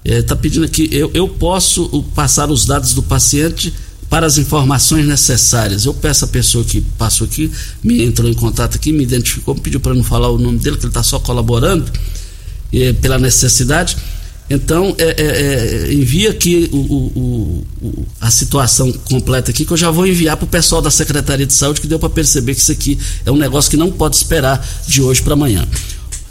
Está 0.04 0.36
é, 0.36 0.38
pedindo 0.38 0.66
aqui, 0.66 0.90
eu, 0.92 1.10
eu 1.14 1.30
posso 1.30 2.04
passar 2.14 2.52
os 2.52 2.66
dados 2.66 2.94
do 2.94 3.02
paciente 3.02 3.74
para 4.14 4.28
as 4.28 4.38
informações 4.38 5.08
necessárias. 5.08 5.86
Eu 5.86 5.94
peço 5.96 6.24
a 6.24 6.28
pessoa 6.28 6.64
que 6.64 6.82
passou 7.00 7.26
aqui, 7.26 7.52
me 7.84 8.04
entrou 8.04 8.30
em 8.30 8.34
contato 8.36 8.76
aqui, 8.76 8.94
me 8.94 9.02
identificou, 9.02 9.56
me 9.56 9.60
pediu 9.60 9.80
para 9.80 9.96
não 9.96 10.04
falar 10.04 10.30
o 10.30 10.38
nome 10.38 10.60
dele, 10.60 10.78
que 10.78 10.84
ele 10.84 10.92
está 10.92 11.02
só 11.02 11.18
colaborando 11.18 11.92
é, 12.72 12.94
pela 12.94 13.18
necessidade. 13.18 13.98
Então, 14.48 14.96
é, 15.00 15.16
é, 15.20 15.88
é 15.90 15.94
envia 15.96 16.30
aqui 16.30 16.70
o, 16.72 16.78
o, 16.78 17.66
o, 17.82 18.06
a 18.22 18.30
situação 18.30 18.92
completa 18.92 19.50
aqui, 19.50 19.66
que 19.66 19.74
eu 19.74 19.78
já 19.78 19.90
vou 19.90 20.06
enviar 20.06 20.38
para 20.38 20.46
o 20.46 20.48
pessoal 20.48 20.80
da 20.80 20.92
Secretaria 20.92 21.48
de 21.48 21.54
Saúde, 21.54 21.82
que 21.82 21.88
deu 21.88 21.98
para 21.98 22.10
perceber 22.10 22.54
que 22.54 22.62
isso 22.62 22.72
aqui 22.72 23.00
é 23.26 23.32
um 23.32 23.38
negócio 23.38 23.72
que 23.72 23.78
não 23.78 23.92
pode 23.92 24.16
esperar 24.16 24.64
de 24.86 25.02
hoje 25.02 25.24
para 25.24 25.34
amanhã. 25.34 25.68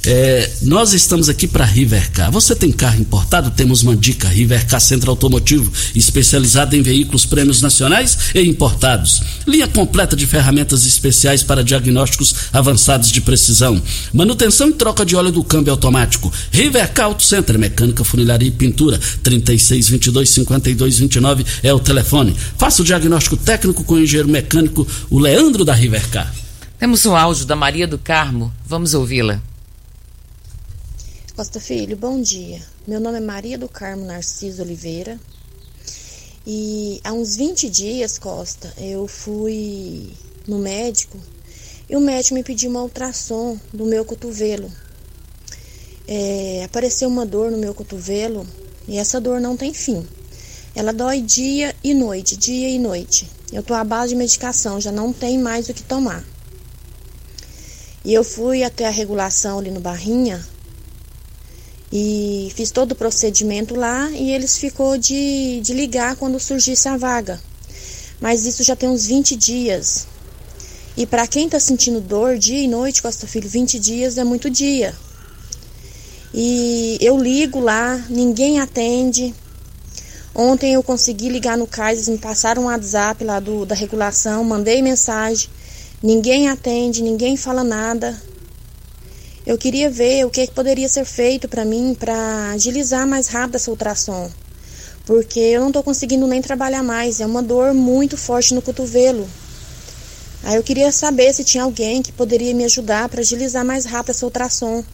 É, 0.04 0.50
nós 0.62 0.92
estamos 0.92 1.28
aqui 1.28 1.46
para 1.46 1.64
Rivercar. 1.64 2.30
Você 2.32 2.56
tem 2.56 2.72
carro 2.72 3.00
importado? 3.00 3.52
Temos 3.52 3.82
uma 3.82 3.94
dica: 3.94 4.28
Rivercar 4.28 4.80
Centro 4.80 5.10
Automotivo, 5.10 5.72
especializado 5.94 6.74
em 6.74 6.82
veículos 6.82 7.24
prêmios 7.24 7.62
nacionais 7.62 8.18
e 8.34 8.40
importados. 8.40 9.22
Linha 9.46 9.68
completa 9.68 10.16
de 10.16 10.26
ferramentas 10.26 10.86
especiais 10.86 11.44
para 11.44 11.62
diagnósticos 11.62 12.34
avançados 12.52 13.12
de 13.12 13.20
precisão. 13.20 13.80
Manutenção 14.12 14.70
e 14.70 14.72
troca 14.72 15.06
de 15.06 15.14
óleo 15.14 15.30
do 15.30 15.44
câmbio 15.44 15.72
automático. 15.72 16.32
Rivercar 16.50 17.06
Auto 17.06 17.22
Center, 17.22 17.56
mecânica, 17.56 18.02
funilaria 18.02 18.48
e 18.48 18.52
pintura. 18.52 18.98
3622 19.22 20.30
5229 20.30 21.46
é 21.62 21.72
o 21.72 21.78
telefone. 21.78 22.34
Faça 22.58 22.82
o 22.82 22.84
diagnóstico 22.84 23.36
técnico 23.36 23.84
com 23.84 23.94
o 23.94 24.00
engenheiro 24.00 24.28
mecânico, 24.28 24.86
o 25.08 25.20
Leandro 25.20 25.64
da 25.64 25.74
Rivercar. 25.74 26.34
Temos 26.76 27.06
um 27.06 27.14
áudio 27.14 27.46
da 27.46 27.54
Maria 27.54 27.86
do 27.86 27.98
Carmo. 27.98 28.52
Vamos 28.66 28.94
ouvi-la. 28.94 29.40
Costa 31.34 31.58
Filho, 31.58 31.96
bom 31.96 32.20
dia. 32.20 32.60
Meu 32.86 33.00
nome 33.00 33.16
é 33.16 33.20
Maria 33.20 33.56
do 33.56 33.66
Carmo 33.66 34.04
Narciso 34.04 34.60
Oliveira. 34.60 35.18
E 36.46 37.00
há 37.02 37.14
uns 37.14 37.36
20 37.36 37.70
dias, 37.70 38.18
Costa, 38.18 38.70
eu 38.76 39.08
fui 39.08 40.12
no 40.46 40.58
médico 40.58 41.18
e 41.88 41.96
o 41.96 42.00
médico 42.00 42.34
me 42.34 42.44
pediu 42.44 42.68
uma 42.68 42.82
ultrassom 42.82 43.58
do 43.72 43.86
meu 43.86 44.04
cotovelo. 44.04 44.70
É, 46.06 46.64
apareceu 46.66 47.08
uma 47.08 47.24
dor 47.24 47.50
no 47.50 47.56
meu 47.56 47.72
cotovelo 47.72 48.46
e 48.86 48.98
essa 48.98 49.18
dor 49.18 49.40
não 49.40 49.56
tem 49.56 49.72
fim. 49.72 50.06
Ela 50.74 50.92
dói 50.92 51.22
dia 51.22 51.74
e 51.82 51.94
noite, 51.94 52.36
dia 52.36 52.68
e 52.68 52.78
noite. 52.78 53.26
Eu 53.50 53.62
tô 53.62 53.72
à 53.72 53.82
base 53.82 54.10
de 54.10 54.16
medicação, 54.16 54.78
já 54.78 54.92
não 54.92 55.14
tem 55.14 55.38
mais 55.38 55.66
o 55.70 55.72
que 55.72 55.82
tomar. 55.82 56.22
E 58.04 58.12
eu 58.12 58.22
fui 58.22 58.62
até 58.62 58.86
a 58.86 58.90
regulação 58.90 59.60
ali 59.60 59.70
no 59.70 59.80
Barrinha 59.80 60.51
e 61.92 62.50
fiz 62.56 62.70
todo 62.70 62.92
o 62.92 62.96
procedimento 62.96 63.74
lá 63.74 64.10
e 64.10 64.30
eles 64.30 64.56
ficou 64.56 64.96
de, 64.96 65.60
de 65.60 65.74
ligar 65.74 66.16
quando 66.16 66.40
surgisse 66.40 66.88
a 66.88 66.96
vaga. 66.96 67.38
Mas 68.18 68.46
isso 68.46 68.62
já 68.62 68.74
tem 68.74 68.88
uns 68.88 69.04
20 69.04 69.36
dias. 69.36 70.06
E 70.96 71.04
para 71.04 71.26
quem 71.26 71.46
está 71.46 71.60
sentindo 71.60 72.00
dor 72.00 72.38
dia 72.38 72.60
e 72.60 72.68
noite, 72.68 73.02
Costa 73.02 73.26
Filho, 73.26 73.48
20 73.48 73.78
dias 73.78 74.16
é 74.16 74.24
muito 74.24 74.48
dia. 74.48 74.94
E 76.32 76.96
eu 77.00 77.18
ligo 77.18 77.60
lá, 77.60 78.02
ninguém 78.08 78.58
atende. 78.58 79.34
Ontem 80.34 80.72
eu 80.72 80.82
consegui 80.82 81.28
ligar 81.28 81.58
no 81.58 81.66
CAIS, 81.66 82.08
me 82.08 82.16
passaram 82.16 82.62
um 82.62 82.66
WhatsApp 82.66 83.22
lá 83.22 83.38
do, 83.38 83.66
da 83.66 83.74
regulação, 83.74 84.42
mandei 84.42 84.80
mensagem, 84.80 85.50
ninguém 86.02 86.48
atende, 86.48 87.02
ninguém 87.02 87.36
fala 87.36 87.62
nada. 87.62 88.18
Eu 89.44 89.58
queria 89.58 89.90
ver 89.90 90.24
o 90.24 90.30
que, 90.30 90.46
poderia 90.48 90.88
ser 90.88 91.04
feito 91.04 91.48
para 91.48 91.64
mim 91.64 91.96
para 91.98 92.52
agilizar 92.52 93.06
mais 93.06 93.26
rápido 93.26 93.56
essa 93.56 93.70
ultrassom. 93.70 94.30
Porque 95.04 95.40
eu 95.40 95.60
não 95.60 95.68
estou 95.68 95.82
conseguindo 95.82 96.26
nem 96.28 96.40
trabalhar 96.40 96.82
mais, 96.82 97.20
é 97.20 97.26
uma 97.26 97.42
dor 97.42 97.74
muito 97.74 98.16
forte 98.16 98.54
no 98.54 98.62
cotovelo. 98.62 99.28
Aí 100.44 100.56
eu 100.56 100.62
queria 100.62 100.92
saber 100.92 101.32
se 101.32 101.44
tinha 101.44 101.64
alguém 101.64 102.02
que 102.02 102.12
poderia 102.12 102.54
me 102.54 102.64
ajudar 102.64 103.08
para 103.08 103.20
agilizar 103.20 103.64
mais 103.64 103.84
rápido 103.84 104.10
essa 104.10 104.24
ultrassom. 104.24 104.84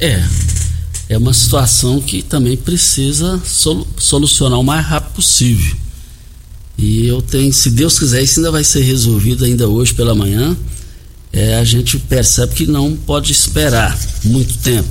É, 0.00 0.22
é 1.08 1.18
uma 1.18 1.34
situação 1.34 2.00
que 2.00 2.22
também 2.22 2.56
precisa 2.56 3.40
solucionar 3.96 4.58
o 4.58 4.64
mais 4.64 4.84
rápido 4.84 5.14
possível. 5.14 5.87
E 6.78 7.08
eu 7.08 7.20
tenho, 7.20 7.52
se 7.52 7.70
Deus 7.70 7.98
quiser, 7.98 8.22
isso 8.22 8.38
ainda 8.38 8.52
vai 8.52 8.62
ser 8.62 8.82
resolvido 8.82 9.44
ainda 9.44 9.68
hoje 9.68 9.92
pela 9.92 10.14
manhã. 10.14 10.56
É, 11.32 11.56
a 11.56 11.64
gente 11.64 11.98
percebe 11.98 12.54
que 12.54 12.66
não 12.66 12.96
pode 12.96 13.32
esperar 13.32 13.98
muito 14.24 14.56
tempo. 14.58 14.88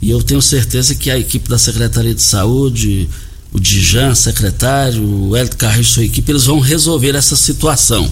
E 0.00 0.10
eu 0.10 0.22
tenho 0.22 0.40
certeza 0.40 0.94
que 0.94 1.10
a 1.10 1.18
equipe 1.18 1.48
da 1.48 1.58
Secretaria 1.58 2.14
de 2.14 2.22
Saúde, 2.22 3.06
o 3.52 3.60
Dijan, 3.60 4.14
secretário, 4.14 5.04
o 5.04 5.36
Hélio 5.36 5.54
Carreiro 5.56 5.82
e 5.82 5.84
sua 5.84 6.04
equipe, 6.04 6.32
eles 6.32 6.46
vão 6.46 6.58
resolver 6.58 7.14
essa 7.14 7.36
situação. 7.36 8.10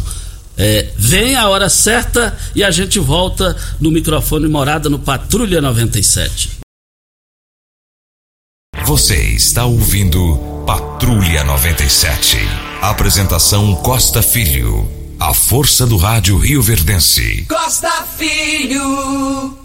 É, 0.57 0.91
vem 0.97 1.35
a 1.35 1.49
hora 1.49 1.71
certa 1.71 2.37
e 2.55 2.63
a 2.63 2.71
gente 2.71 2.99
volta 2.99 3.57
no 3.81 3.91
microfone 3.91 4.49
Morada 4.49 4.91
no 4.91 4.99
Patrulha 4.99 5.63
97. 5.63 6.59
Você 8.85 9.17
está 9.35 9.65
ouvindo 9.65 10.65
Patrulha 10.67 11.45
97. 11.45 12.68
Apresentação 12.81 13.75
Costa 13.75 14.23
Filho. 14.23 14.89
A 15.19 15.35
força 15.35 15.85
do 15.85 15.97
rádio 15.97 16.39
Rio 16.39 16.63
Verdense. 16.63 17.45
Costa 17.49 17.91
Filho. 18.17 19.59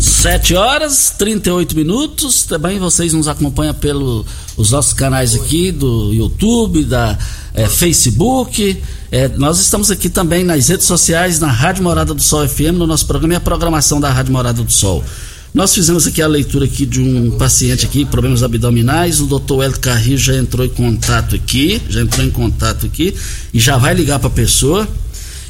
7 0.00 0.54
horas 0.54 1.14
38 1.18 1.76
minutos. 1.76 2.44
Também 2.44 2.78
vocês 2.78 3.12
nos 3.12 3.28
acompanham 3.28 3.74
pelos 3.74 4.24
nossos 4.70 4.94
canais 4.94 5.34
aqui 5.34 5.70
do 5.70 6.14
YouTube, 6.14 6.84
da 6.84 7.18
é, 7.52 7.68
Facebook. 7.68 8.82
É, 9.12 9.28
nós 9.28 9.60
estamos 9.60 9.90
aqui 9.90 10.08
também 10.08 10.42
nas 10.42 10.68
redes 10.68 10.86
sociais, 10.86 11.38
na 11.38 11.48
Rádio 11.48 11.82
Morada 11.82 12.14
do 12.14 12.22
Sol 12.22 12.48
FM, 12.48 12.72
no 12.72 12.86
nosso 12.86 13.06
programa 13.06 13.34
e 13.34 13.36
a 13.36 13.40
programação 13.40 14.00
da 14.00 14.10
Rádio 14.10 14.32
Morada 14.32 14.62
do 14.62 14.72
Sol. 14.72 15.04
Nós 15.52 15.74
fizemos 15.74 16.06
aqui 16.06 16.22
a 16.22 16.28
leitura 16.28 16.64
aqui 16.64 16.86
de 16.86 17.00
um 17.00 17.32
paciente 17.32 17.84
aqui, 17.84 18.04
problemas 18.04 18.42
abdominais. 18.42 19.20
O 19.20 19.26
doutor 19.26 19.64
Hélio 19.64 19.80
Carrillo 19.80 20.18
já 20.18 20.36
entrou 20.36 20.64
em 20.64 20.68
contato 20.68 21.34
aqui, 21.34 21.82
já 21.88 22.00
entrou 22.02 22.24
em 22.24 22.30
contato 22.30 22.86
aqui 22.86 23.14
e 23.52 23.58
já 23.58 23.76
vai 23.76 23.92
ligar 23.92 24.20
para 24.20 24.28
a 24.28 24.32
pessoa. 24.32 24.88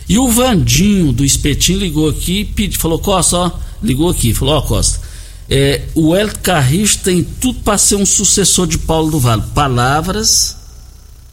E 0.09 0.19
o 0.19 0.29
Vandinho 0.29 1.13
do 1.13 1.25
Espetinho 1.25 1.79
ligou 1.79 2.09
aqui 2.09 2.41
e 2.41 2.45
pediu, 2.45 2.81
falou, 2.81 2.99
Costa, 2.99 3.37
ó, 3.37 3.51
ligou 3.83 4.09
aqui, 4.09 4.33
falou, 4.33 4.55
ó, 4.55 4.63
Costa, 4.63 5.01
é, 5.49 5.83
o 5.95 6.17
Hélio 6.17 6.33
Carrillo 6.43 6.89
tem 7.05 7.23
tudo 7.23 7.61
para 7.61 7.77
ser 7.77 7.97
um 7.97 8.07
sucessor 8.07 8.67
de 8.67 8.79
Paulo 8.79 9.11
do 9.11 9.21
Vale. 9.21 9.43
Palavras 9.55 10.57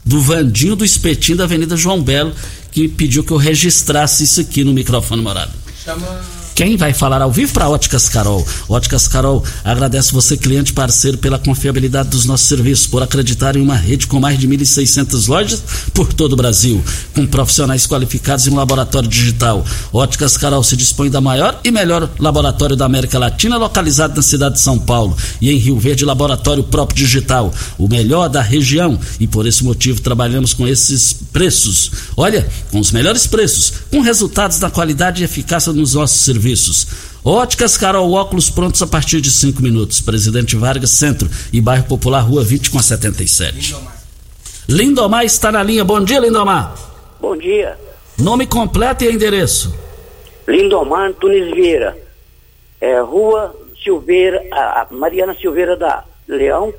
do 0.04 0.22
Vandinho 0.22 0.76
do 0.76 0.84
Espetinho 0.84 1.38
da 1.38 1.46
Avenida 1.46 1.78
João 1.78 2.02
Belo, 2.02 2.34
que 2.72 2.88
pediu 2.88 3.24
que 3.24 3.32
eu 3.32 3.38
registrasse 3.38 4.26
isso 4.26 4.42
aqui 4.42 4.64
no 4.64 4.74
microfone 4.74 5.22
morado. 5.22 5.52
Chama 5.84 6.37
quem 6.58 6.76
vai 6.76 6.92
falar 6.92 7.22
ao 7.22 7.32
vivo 7.32 7.54
para 7.54 7.70
Óticas 7.70 8.10
Carol? 8.10 8.44
Óticas 8.68 9.08
Carol 9.08 9.44
agradece 9.64 10.12
você, 10.12 10.36
cliente 10.36 10.74
parceiro, 10.74 11.16
pela 11.16 11.38
confiabilidade 11.38 12.10
dos 12.10 12.26
nossos 12.26 12.48
serviços, 12.48 12.88
por 12.88 13.04
acreditar 13.04 13.56
em 13.56 13.62
uma 13.62 13.76
rede 13.76 14.08
com 14.08 14.20
mais 14.20 14.40
de 14.40 14.48
1.600 14.48 15.28
lojas 15.28 15.62
por 15.94 16.12
todo 16.12 16.34
o 16.34 16.36
Brasil, 16.36 16.84
com 17.14 17.28
profissionais 17.28 17.86
qualificados 17.86 18.48
em 18.48 18.50
um 18.50 18.56
laboratório 18.56 19.08
digital. 19.08 19.64
Óticas 19.94 20.36
Carol 20.36 20.64
se 20.64 20.76
dispõe 20.76 21.12
da 21.12 21.22
maior 21.22 21.62
e 21.64 21.70
melhor 21.70 22.10
laboratório 22.18 22.76
da 22.76 22.86
América 22.86 23.20
Latina, 23.20 23.56
localizado 23.56 24.16
na 24.16 24.24
cidade 24.24 24.56
de 24.56 24.62
São 24.62 24.80
Paulo. 24.80 25.16
E 25.40 25.52
em 25.52 25.58
Rio 25.58 25.78
Verde, 25.78 26.06
laboratório 26.06 26.64
próprio 26.64 26.98
digital, 26.98 27.54
o 27.78 27.88
melhor 27.88 28.30
da 28.30 28.42
região. 28.42 29.00
E 29.20 29.28
por 29.28 29.46
esse 29.46 29.64
motivo 29.64 30.02
trabalhamos 30.02 30.56
com 30.56 30.68
esses 30.68 31.14
preços. 31.14 31.92
Olha, 32.18 32.50
com 32.72 32.80
os 32.80 32.92
melhores 32.92 33.28
preços, 33.28 33.74
com 33.92 34.02
resultados 34.02 34.58
da 34.58 34.72
qualidade 34.72 35.22
e 35.22 35.26
eficácia 35.26 35.72
nos 35.72 35.94
nossos 35.94 36.22
serviços 36.22 36.47
serviços. 36.48 36.88
Óticas 37.24 37.78
Carol, 37.78 38.14
óculos 38.14 38.50
prontos 38.50 38.82
a 38.82 38.88
partir 38.88 39.20
de 39.20 39.30
5 39.30 39.62
minutos. 39.62 40.00
Presidente 40.00 40.56
Vargas, 40.56 40.92
Centro 40.92 41.30
e 41.52 41.60
Bairro 41.60 41.86
Popular, 41.86 42.22
Rua 42.22 42.44
20 42.44 42.72
com 42.72 42.80
77. 42.80 43.56
Lindomar. 43.56 43.98
Lindomar 44.70 45.26
está 45.26 45.52
na 45.52 45.62
linha. 45.62 45.84
Bom 45.84 46.04
dia, 46.04 46.20
Lindomar. 46.20 46.76
Bom 47.20 47.36
dia. 47.36 47.78
Nome 48.18 48.48
completo 48.48 49.04
e 49.04 49.12
endereço. 49.12 49.74
Lindomar 50.48 51.14
Tunis 51.14 51.54
Vieira. 51.54 51.98
É, 52.80 53.00
Rua 53.02 53.56
Silveira, 53.84 54.42
a 54.52 54.88
Mariana 54.92 55.36
Silveira 55.36 55.76
da 55.76 56.04
Leão, 56.28 56.74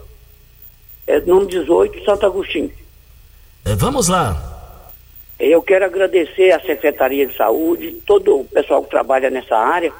é, 1.07 1.21
número 1.21 1.49
18, 1.49 2.05
Santo 2.05 2.27
Agostinho. 2.27 2.71
É, 3.65 3.75
vamos 3.75 4.09
lá. 4.09 4.58
Eu 5.39 5.63
quero 5.63 5.85
agradecer 5.85 6.51
à 6.51 6.61
Secretaria 6.61 7.25
de 7.25 7.37
Saúde, 7.37 8.03
todo 8.05 8.41
o 8.41 8.45
pessoal 8.45 8.83
que 8.83 8.91
trabalha 8.91 9.31
nessa 9.31 9.57
área, 9.57 9.93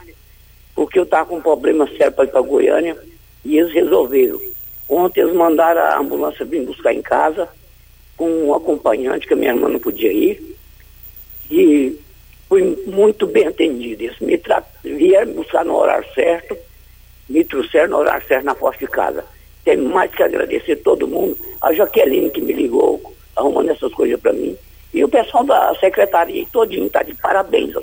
porque 0.75 0.99
eu 0.99 1.05
estava 1.05 1.29
com 1.29 1.37
um 1.37 1.43
problema 1.43 1.87
sério 1.97 2.13
para 2.13 2.25
ir 2.25 2.29
para 2.29 2.41
Goiânia 2.41 2.97
e 3.45 3.57
eles 3.57 3.73
resolveram. 3.73 4.41
Ontem 4.89 5.21
eles 5.21 5.35
mandaram 5.35 5.81
a 5.81 5.99
ambulância 5.99 6.45
vir 6.45 6.65
buscar 6.65 6.93
em 6.93 7.03
casa 7.03 7.49
com 8.17 8.29
um 8.29 8.55
acompanhante 8.55 9.29
que 9.29 9.35
a 9.35 9.37
minha 9.37 9.53
irmã 9.53 9.69
não 9.69 9.79
podia 9.79 10.13
ir. 10.13 10.57
E 11.49 11.97
fui 12.49 12.83
muito 12.87 13.25
bem 13.27 13.47
atendido. 13.47 14.03
Eles 14.03 14.19
me 14.19 14.37
tra... 14.39 14.65
vieram 14.83 15.35
buscar 15.35 15.65
no 15.65 15.77
horário 15.77 16.07
certo, 16.15 16.57
me 17.29 17.45
trouxeram 17.45 17.91
no 17.91 17.99
horário 17.99 18.27
certo 18.27 18.45
na 18.45 18.57
porta 18.57 18.85
de 18.85 18.91
casa. 18.91 19.25
Tenho 19.65 19.89
mais 19.89 20.13
que 20.13 20.23
agradecer 20.23 20.77
todo 20.77 21.07
mundo. 21.07 21.39
A 21.61 21.73
Jaqueline 21.73 22.31
que 22.31 22.41
me 22.41 22.53
ligou, 22.53 23.01
arrumando 23.37 23.71
essas 23.71 23.93
coisas 23.95 24.19
para 24.19 24.33
mim. 24.33 24.57
E 24.93 25.05
o 25.05 25.09
pessoal 25.09 25.45
da 25.45 25.75
secretaria 25.79 26.47
todinho 26.53 26.87
está 26.87 27.03
de 27.03 27.15
parabéns. 27.15 27.75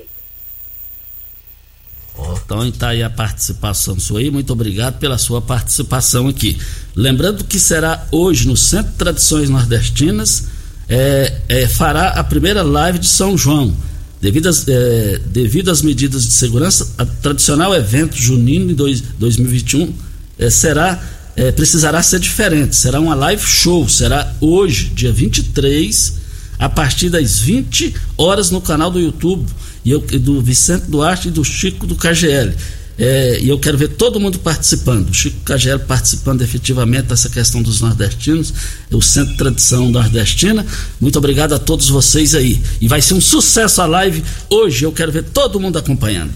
Oh, 2.17 2.33
então 2.45 2.65
está 2.65 2.89
aí 2.89 3.03
a 3.03 3.09
participação 3.09 3.99
sua 3.99 4.19
aí, 4.19 4.31
muito 4.31 4.51
obrigado 4.53 4.99
pela 4.99 5.17
sua 5.17 5.41
participação 5.41 6.27
aqui. 6.27 6.57
Lembrando 6.95 7.43
que 7.43 7.59
será 7.59 8.07
hoje 8.11 8.47
no 8.47 8.55
Centro 8.55 8.91
de 8.91 8.97
Tradições 8.97 9.49
Nordestinas, 9.49 10.47
é, 10.87 11.41
é, 11.49 11.67
fará 11.67 12.09
a 12.09 12.23
primeira 12.23 12.63
live 12.63 12.99
de 12.99 13.07
São 13.07 13.37
João. 13.37 13.75
Devido 14.21 14.47
às, 14.47 14.65
é, 14.67 15.19
devido 15.25 15.69
às 15.69 15.81
medidas 15.81 16.23
de 16.23 16.31
segurança, 16.31 16.87
o 16.99 17.05
tradicional 17.21 17.75
evento 17.75 18.15
junino 18.15 18.67
de 18.67 18.73
dois, 18.73 19.01
2021 19.01 19.93
é, 20.39 20.49
será, 20.49 21.03
é, 21.35 21.51
precisará 21.51 22.01
ser 22.01 22.19
diferente. 22.19 22.75
Será 22.75 22.99
uma 22.99 23.13
live 23.13 23.43
show, 23.43 23.87
será 23.89 24.33
hoje, 24.39 24.89
dia 24.89 25.11
23 25.11 26.24
a 26.57 26.69
partir 26.69 27.09
das 27.09 27.39
20 27.39 27.93
horas 28.17 28.51
no 28.51 28.61
canal 28.61 28.89
do 28.89 28.99
YouTube 28.99 29.45
e 29.83 29.91
eu, 29.91 29.99
do 29.99 30.41
Vicente 30.41 30.85
Duarte 30.89 31.27
e 31.27 31.31
do 31.31 31.43
Chico 31.43 31.85
do 31.85 31.95
KGL. 31.95 32.55
É, 32.97 33.39
e 33.41 33.49
eu 33.49 33.59
quero 33.59 33.77
ver 33.77 33.89
todo 33.89 34.19
mundo 34.19 34.39
participando. 34.39 35.09
O 35.09 35.13
Chico 35.13 35.37
KGL 35.43 35.79
participando 35.79 36.41
efetivamente 36.41 37.07
dessa 37.07 37.29
questão 37.29 37.61
dos 37.61 37.81
nordestinos, 37.81 38.53
o 38.91 39.01
Centro 39.01 39.31
de 39.31 39.37
Tradição 39.37 39.89
Nordestina. 39.89 40.65
Muito 40.99 41.17
obrigado 41.17 41.53
a 41.53 41.59
todos 41.59 41.89
vocês 41.89 42.33
aí. 42.33 42.61
E 42.79 42.87
vai 42.87 43.01
ser 43.01 43.13
um 43.13 43.21
sucesso 43.21 43.81
a 43.81 43.85
live 43.85 44.23
hoje. 44.49 44.85
Eu 44.85 44.91
quero 44.91 45.11
ver 45.11 45.23
todo 45.23 45.59
mundo 45.59 45.77
acompanhando. 45.77 46.31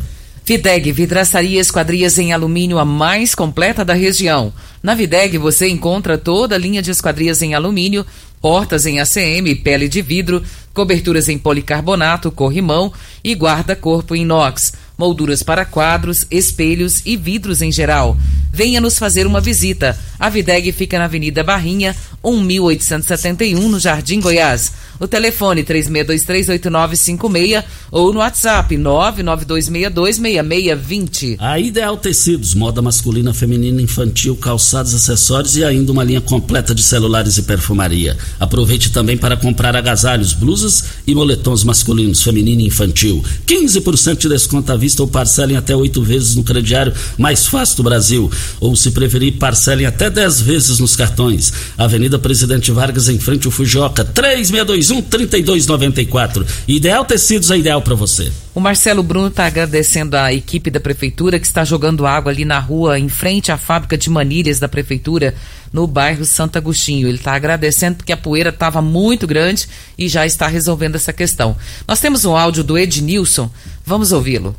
Videg 0.50 0.92
Vidraçaria 0.92 1.62
Esquadrias 1.62 2.18
em 2.18 2.34
Alumínio, 2.34 2.80
a 2.80 2.86
mais 2.86 3.36
completa 3.36 3.86
da 3.86 3.94
região. 3.94 4.52
Na 4.82 4.96
Videg 4.96 5.38
você 5.38 5.70
encontra 5.70 6.18
toda 6.18 6.56
a 6.56 6.58
linha 6.58 6.82
de 6.82 6.90
esquadrias 6.90 7.44
em 7.44 7.54
alumínio 7.54 8.04
portas 8.42 8.86
em 8.86 9.00
ACM, 9.00 9.56
pele 9.64 9.88
de 9.88 10.02
vidro, 10.02 10.44
coberturas 10.74 11.28
em 11.30 11.38
policarbonato, 11.38 12.32
corrimão 12.32 12.92
e 13.24 13.34
guarda-corpo 13.34 14.16
inox, 14.16 14.74
molduras 15.00 15.42
para 15.42 15.64
quadros, 15.64 16.28
espelhos 16.30 17.02
e 17.06 17.16
vidros 17.16 17.62
em 17.62 17.72
geral. 17.72 18.18
Venha 18.52 18.82
nos 18.82 19.00
fazer 19.00 19.26
uma 19.26 19.40
visita. 19.40 19.98
A 20.20 20.28
Videg 20.28 20.74
fica 20.74 21.00
na 21.00 21.06
Avenida 21.06 21.42
Barrinha, 21.44 21.96
1871, 22.22 23.70
no 23.70 23.80
Jardim 23.80 24.20
Goiás. 24.20 24.74
O 25.00 25.08
telefone 25.08 25.64
36238956 25.64 27.64
ou 27.90 28.12
no 28.12 28.20
WhatsApp 28.20 28.76
992626620. 28.76 31.38
A 31.40 31.58
Ideal 31.58 31.96
Tecidos, 31.96 32.54
moda 32.54 32.82
masculina, 32.82 33.34
feminina, 33.34 33.82
infantil, 33.82 34.36
calçados, 34.36 34.94
acessórios 34.94 35.56
e 35.56 35.64
ainda 35.64 35.94
uma 35.94 36.04
linha 36.04 36.20
completa 36.20 36.76
de 36.76 36.84
celulares 36.84 37.38
e 37.38 37.44
perfumaria. 37.44 38.18
Aproveite 38.38 38.92
também 38.92 39.16
para 39.16 39.38
comprar 39.38 39.74
agasalhos, 39.74 40.34
blusas 40.34 40.84
e 41.08 41.16
moletons 41.16 41.64
masculinos, 41.64 42.22
feminino 42.22 42.60
e 42.62 42.68
infantil. 42.68 43.24
15% 43.48 44.18
de 44.18 44.28
desconto 44.28 44.74
à 44.74 44.76
vista 44.76 44.89
ou 44.98 45.08
parcelem 45.08 45.58
até 45.58 45.76
oito 45.76 46.02
vezes 46.02 46.36
no 46.36 46.44
crediário 46.44 46.94
mais 47.18 47.46
fácil 47.46 47.78
do 47.78 47.84
Brasil. 47.84 48.32
Ou 48.60 48.76
se 48.76 48.92
preferir, 48.92 49.34
parcelem 49.34 49.86
até 49.86 50.10
10 50.10 50.42
vezes 50.42 50.80
nos 50.80 50.96
cartões. 50.96 51.52
Avenida 51.78 52.18
Presidente 52.18 52.72
Vargas, 52.72 53.10
em 53.10 53.20
frente 53.20 53.46
ao 53.46 53.52
Fujoca, 53.52 54.06
3621 54.06 55.02
3294. 55.02 56.46
Ideal 56.68 57.04
Tecidos 57.04 57.52
é 57.52 57.58
ideal 57.58 57.82
para 57.82 57.96
você. 57.96 58.32
O 58.54 58.60
Marcelo 58.60 59.04
Bruno 59.04 59.28
está 59.28 59.46
agradecendo 59.46 60.18
a 60.18 60.34
equipe 60.34 60.72
da 60.72 60.80
prefeitura 60.80 61.40
que 61.40 61.46
está 61.46 61.64
jogando 61.64 62.06
água 62.06 62.32
ali 62.32 62.44
na 62.44 62.60
rua, 62.60 63.00
em 63.00 63.08
frente 63.08 63.52
à 63.52 63.58
fábrica 63.58 63.98
de 63.98 64.10
manilhas 64.10 64.60
da 64.60 64.68
prefeitura, 64.68 65.36
no 65.72 65.88
bairro 65.88 66.26
Santo 66.26 66.58
Agostinho. 66.58 67.08
Ele 67.08 67.18
está 67.18 67.34
agradecendo 67.34 67.98
porque 67.98 68.12
a 68.12 68.18
poeira 68.18 68.50
estava 68.50 68.82
muito 68.82 69.28
grande 69.28 69.68
e 69.98 70.08
já 70.08 70.26
está 70.26 70.48
resolvendo 70.48 70.96
essa 70.96 71.14
questão. 71.14 71.56
Nós 71.88 72.00
temos 72.00 72.26
um 72.26 72.36
áudio 72.36 72.64
do 72.64 72.78
Ednilson, 72.78 73.50
vamos 73.86 74.12
ouvi-lo. 74.12 74.56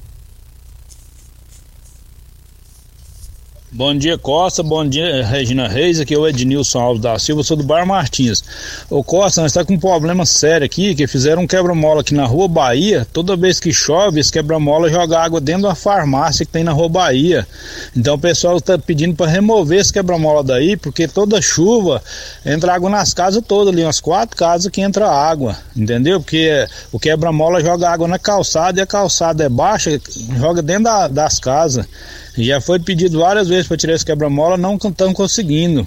Bom 3.72 3.94
dia, 3.94 4.18
Costa. 4.18 4.64
Bom 4.64 4.84
dia, 4.84 5.24
Regina 5.24 5.68
Reis. 5.68 6.00
Aqui 6.00 6.12
é 6.12 6.18
o 6.18 6.26
Ednilson 6.26 6.80
Alves 6.80 7.00
da 7.00 7.16
Silva, 7.20 7.44
sou 7.44 7.56
do 7.56 7.62
Bar 7.62 7.86
Martins. 7.86 8.42
Ô 8.90 9.04
Costa, 9.04 9.42
nós 9.42 9.52
estamos 9.52 9.52
tá 9.52 9.64
com 9.64 9.74
um 9.74 9.78
problema 9.78 10.26
sério 10.26 10.64
aqui, 10.64 10.92
que 10.92 11.06
fizeram 11.06 11.42
um 11.42 11.46
quebra-mola 11.46 12.00
aqui 12.00 12.12
na 12.12 12.26
Rua 12.26 12.48
Bahia. 12.48 13.06
Toda 13.12 13.36
vez 13.36 13.60
que 13.60 13.72
chove, 13.72 14.18
esse 14.18 14.32
quebra-mola 14.32 14.90
joga 14.90 15.20
água 15.20 15.40
dentro 15.40 15.62
da 15.62 15.76
farmácia 15.76 16.44
que 16.44 16.50
tem 16.50 16.64
na 16.64 16.72
Rua 16.72 16.88
Bahia. 16.88 17.46
Então 17.96 18.16
o 18.16 18.18
pessoal 18.18 18.56
está 18.56 18.76
pedindo 18.76 19.14
para 19.14 19.30
remover 19.30 19.78
esse 19.78 19.92
quebra-mola 19.92 20.42
daí, 20.42 20.76
porque 20.76 21.06
toda 21.06 21.40
chuva 21.40 22.02
entra 22.44 22.74
água 22.74 22.90
nas 22.90 23.14
casas 23.14 23.40
todas 23.46 23.72
ali, 23.72 23.84
umas 23.84 24.00
quatro 24.00 24.36
casas 24.36 24.68
que 24.72 24.80
entra 24.80 25.08
água, 25.08 25.56
entendeu? 25.76 26.20
Porque 26.20 26.66
o 26.90 26.98
quebra-mola 26.98 27.62
joga 27.62 27.88
água 27.88 28.08
na 28.08 28.18
calçada 28.18 28.80
e 28.80 28.82
a 28.82 28.86
calçada 28.86 29.44
é 29.44 29.48
baixa, 29.48 30.00
joga 30.36 30.60
dentro 30.60 30.84
da, 30.84 31.06
das 31.06 31.38
casas. 31.38 31.86
Já 32.44 32.60
foi 32.60 32.78
pedido 32.78 33.18
várias 33.18 33.48
vezes 33.48 33.66
para 33.66 33.76
tirar 33.76 33.94
esse 33.94 34.04
quebra-mola, 34.04 34.56
não 34.56 34.76
estão 34.76 35.12
conseguindo. 35.12 35.86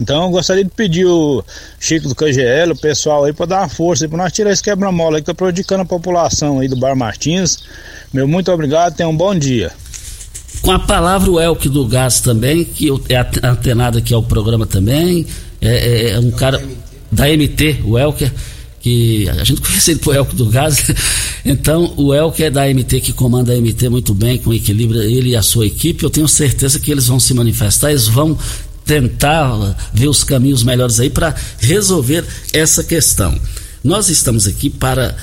Então 0.00 0.24
eu 0.24 0.30
gostaria 0.30 0.64
de 0.64 0.70
pedir 0.70 1.06
o 1.06 1.42
Chico 1.80 2.08
do 2.08 2.14
KGL, 2.14 2.72
o 2.72 2.76
pessoal 2.76 3.24
aí, 3.24 3.32
para 3.32 3.46
dar 3.46 3.58
uma 3.60 3.68
força 3.68 4.08
para 4.08 4.18
nós 4.18 4.32
tirar 4.32 4.50
esse 4.50 4.62
quebra-mola 4.62 5.16
aí 5.16 5.22
que 5.22 5.30
está 5.30 5.34
prejudicando 5.34 5.80
a 5.80 5.86
população 5.86 6.60
aí 6.60 6.68
do 6.68 6.76
Bar 6.76 6.94
Martins. 6.94 7.58
Meu 8.12 8.28
muito 8.28 8.52
obrigado, 8.52 8.94
tenha 8.94 9.08
um 9.08 9.16
bom 9.16 9.34
dia. 9.34 9.72
Com 10.62 10.72
a 10.72 10.78
palavra 10.78 11.30
o 11.30 11.40
Elke 11.40 11.68
do 11.68 11.86
Gás 11.86 12.20
também, 12.20 12.64
que 12.64 12.88
é 13.08 13.46
antenado 13.46 13.98
aqui 13.98 14.12
ao 14.12 14.22
programa 14.22 14.66
também, 14.66 15.26
é, 15.60 15.68
é, 15.68 16.10
é 16.10 16.18
um 16.18 16.30
cara 16.30 16.62
da 17.10 17.26
MT, 17.28 17.82
o 17.84 17.98
Elker 17.98 18.30
que 18.86 19.28
a 19.28 19.42
gente 19.42 19.60
conhece 19.60 19.90
ele 19.90 19.98
por 19.98 20.14
Elco 20.14 20.36
do 20.36 20.46
Gás, 20.46 20.92
então 21.44 21.92
o 21.96 22.14
Elco 22.14 22.40
é 22.40 22.48
da 22.48 22.68
MT 22.68 23.00
que 23.00 23.12
comanda 23.12 23.52
a 23.52 23.56
MT 23.56 23.88
muito 23.88 24.14
bem, 24.14 24.38
com 24.38 24.54
equilíbrio, 24.54 25.02
ele 25.02 25.30
e 25.30 25.36
a 25.36 25.42
sua 25.42 25.66
equipe, 25.66 26.04
eu 26.04 26.10
tenho 26.10 26.28
certeza 26.28 26.78
que 26.78 26.92
eles 26.92 27.08
vão 27.08 27.18
se 27.18 27.34
manifestar, 27.34 27.90
eles 27.90 28.06
vão 28.06 28.38
tentar 28.84 29.76
ver 29.92 30.06
os 30.06 30.22
caminhos 30.22 30.62
melhores 30.62 31.00
aí 31.00 31.10
para 31.10 31.34
resolver 31.58 32.24
essa 32.52 32.84
questão. 32.84 33.36
Nós 33.82 34.08
estamos 34.08 34.46
aqui 34.46 34.70
para 34.70 35.16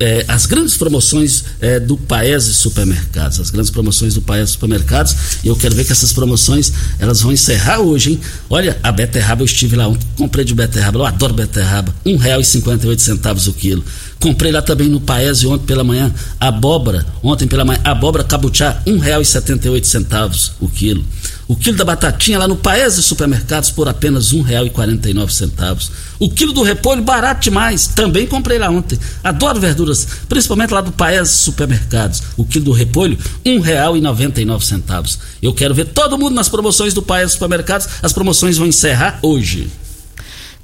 é, 0.00 0.24
as 0.28 0.46
grandes 0.46 0.76
promoções 0.76 1.44
é, 1.60 1.80
do 1.80 1.96
Paese 1.96 2.54
Supermercados, 2.54 3.40
as 3.40 3.50
grandes 3.50 3.70
promoções 3.70 4.14
do 4.14 4.22
Paese 4.22 4.52
Supermercados, 4.52 5.14
e 5.42 5.48
eu 5.48 5.56
quero 5.56 5.74
ver 5.74 5.84
que 5.84 5.92
essas 5.92 6.12
promoções 6.12 6.72
elas 6.98 7.20
vão 7.20 7.32
encerrar 7.32 7.80
hoje, 7.80 8.12
hein? 8.12 8.20
Olha, 8.48 8.78
a 8.82 8.92
beterraba 8.92 9.42
eu 9.42 9.46
estive 9.46 9.76
lá 9.76 9.88
ontem, 9.88 10.06
comprei 10.16 10.44
de 10.44 10.54
beterraba, 10.54 10.98
eu 10.98 11.06
adoro 11.06 11.34
beterraba, 11.34 11.94
um 12.04 12.16
oito 12.88 13.02
centavos 13.02 13.46
o 13.46 13.52
quilo. 13.52 13.84
Comprei 14.20 14.50
lá 14.50 14.60
também 14.60 14.88
no 14.88 15.00
Paese 15.00 15.46
ontem 15.46 15.64
pela 15.64 15.84
manhã, 15.84 16.12
abóbora, 16.40 17.06
ontem 17.22 17.46
pela 17.46 17.64
manhã, 17.64 17.80
abóbora 17.84 18.24
cabuchá, 18.24 18.82
um 18.84 18.98
real 18.98 19.22
e 19.22 19.24
setenta 19.24 19.68
e 19.68 19.70
oito 19.70 19.86
centavos 19.86 20.52
o 20.60 20.68
quilo. 20.68 21.04
O 21.46 21.56
quilo 21.56 21.78
da 21.78 21.84
batatinha 21.84 22.38
lá 22.38 22.48
no 22.48 22.56
Paese 22.56 23.02
Supermercados 23.02 23.70
por 23.70 23.88
apenas 23.88 24.32
um 24.32 24.42
real 24.42 24.66
e 24.66 24.70
quarenta 24.70 25.08
e 25.08 25.14
nove 25.14 25.32
centavos. 25.32 25.90
O 26.18 26.28
quilo 26.28 26.52
do 26.52 26.62
repolho 26.62 27.00
barato 27.00 27.42
demais, 27.42 27.86
também 27.86 28.26
comprei 28.26 28.58
lá 28.58 28.68
ontem. 28.68 28.98
Adoro 29.22 29.60
verduras, 29.60 30.06
principalmente 30.28 30.74
lá 30.74 30.80
do 30.80 30.92
Paese 30.92 31.36
Supermercados. 31.36 32.22
O 32.36 32.44
quilo 32.44 32.66
do 32.66 32.72
repolho 32.72 33.16
um 33.46 33.60
real 33.60 33.96
e 33.96 34.00
noventa 34.00 34.42
e 34.42 34.44
nove 34.44 34.66
centavos. 34.66 35.18
Eu 35.40 35.54
quero 35.54 35.74
ver 35.74 35.86
todo 35.86 36.18
mundo 36.18 36.34
nas 36.34 36.48
promoções 36.48 36.92
do 36.92 37.02
Paese 37.02 37.32
Supermercados. 37.32 37.88
As 38.02 38.12
promoções 38.12 38.58
vão 38.58 38.66
encerrar 38.66 39.18
hoje. 39.22 39.70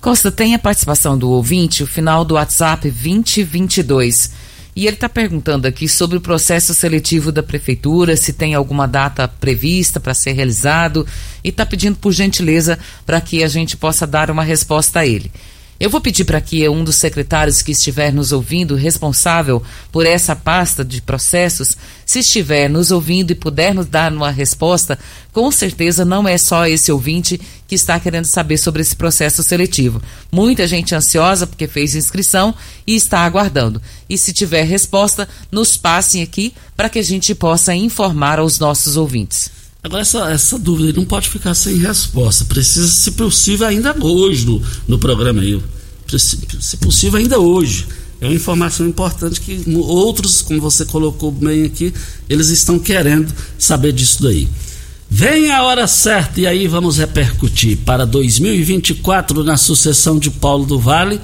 Costa, 0.04 0.30
tem 0.30 0.54
a 0.54 0.58
participação 0.58 1.16
do 1.16 1.30
ouvinte, 1.30 1.82
o 1.82 1.86
final 1.86 2.26
do 2.26 2.34
WhatsApp 2.34 2.90
2022. 2.90 4.32
E 4.76 4.86
ele 4.86 4.96
está 4.96 5.08
perguntando 5.08 5.66
aqui 5.66 5.88
sobre 5.88 6.18
o 6.18 6.20
processo 6.20 6.74
seletivo 6.74 7.32
da 7.32 7.42
prefeitura, 7.42 8.14
se 8.14 8.34
tem 8.34 8.54
alguma 8.54 8.86
data 8.86 9.26
prevista 9.26 9.98
para 9.98 10.12
ser 10.12 10.32
realizado, 10.32 11.06
e 11.42 11.48
está 11.48 11.64
pedindo 11.64 11.96
por 11.96 12.12
gentileza 12.12 12.78
para 13.06 13.18
que 13.18 13.42
a 13.42 13.48
gente 13.48 13.78
possa 13.78 14.06
dar 14.06 14.30
uma 14.30 14.44
resposta 14.44 15.00
a 15.00 15.06
ele. 15.06 15.32
Eu 15.78 15.90
vou 15.90 16.00
pedir 16.00 16.24
para 16.24 16.40
que 16.40 16.68
um 16.68 16.84
dos 16.84 16.96
secretários 16.96 17.60
que 17.60 17.72
estiver 17.72 18.12
nos 18.12 18.30
ouvindo, 18.30 18.76
responsável 18.76 19.62
por 19.90 20.06
essa 20.06 20.36
pasta 20.36 20.84
de 20.84 21.02
processos, 21.02 21.76
se 22.06 22.20
estiver 22.20 22.70
nos 22.70 22.92
ouvindo 22.92 23.32
e 23.32 23.34
puder 23.34 23.74
nos 23.74 23.86
dar 23.86 24.12
uma 24.12 24.30
resposta, 24.30 24.96
com 25.32 25.50
certeza 25.50 26.04
não 26.04 26.28
é 26.28 26.38
só 26.38 26.66
esse 26.66 26.92
ouvinte 26.92 27.40
que 27.66 27.74
está 27.74 27.98
querendo 27.98 28.26
saber 28.26 28.56
sobre 28.56 28.82
esse 28.82 28.94
processo 28.94 29.42
seletivo. 29.42 30.00
Muita 30.30 30.66
gente 30.66 30.94
ansiosa 30.94 31.44
porque 31.44 31.66
fez 31.66 31.96
inscrição 31.96 32.54
e 32.86 32.94
está 32.94 33.20
aguardando. 33.20 33.82
E 34.08 34.16
se 34.16 34.32
tiver 34.32 34.62
resposta, 34.62 35.28
nos 35.50 35.76
passem 35.76 36.22
aqui 36.22 36.54
para 36.76 36.88
que 36.88 37.00
a 37.00 37.04
gente 37.04 37.34
possa 37.34 37.74
informar 37.74 38.38
aos 38.38 38.60
nossos 38.60 38.96
ouvintes. 38.96 39.53
Agora, 39.84 40.00
essa, 40.00 40.30
essa 40.30 40.58
dúvida 40.58 40.98
não 40.98 41.04
pode 41.04 41.28
ficar 41.28 41.54
sem 41.54 41.76
resposta. 41.76 42.46
Precisa, 42.46 42.88
se 42.88 43.10
possível, 43.10 43.66
ainda 43.66 43.94
hoje 44.02 44.46
no, 44.46 44.62
no 44.88 44.98
programa 44.98 45.42
aí. 45.42 45.60
Se 46.16 46.78
possível, 46.78 47.18
ainda 47.18 47.38
hoje. 47.38 47.86
É 48.18 48.24
uma 48.24 48.34
informação 48.34 48.86
importante 48.86 49.38
que 49.42 49.62
outros, 49.76 50.40
como 50.40 50.58
você 50.58 50.86
colocou 50.86 51.30
bem 51.30 51.64
aqui, 51.64 51.92
eles 52.30 52.48
estão 52.48 52.78
querendo 52.78 53.30
saber 53.58 53.92
disso 53.92 54.22
daí. 54.22 54.48
Vem 55.10 55.50
a 55.50 55.62
hora 55.62 55.86
certa 55.86 56.40
e 56.40 56.46
aí 56.46 56.66
vamos 56.66 56.96
repercutir 56.96 57.76
para 57.84 58.06
2024 58.06 59.44
na 59.44 59.58
sucessão 59.58 60.18
de 60.18 60.30
Paulo 60.30 60.64
do 60.64 60.78
Vale. 60.78 61.20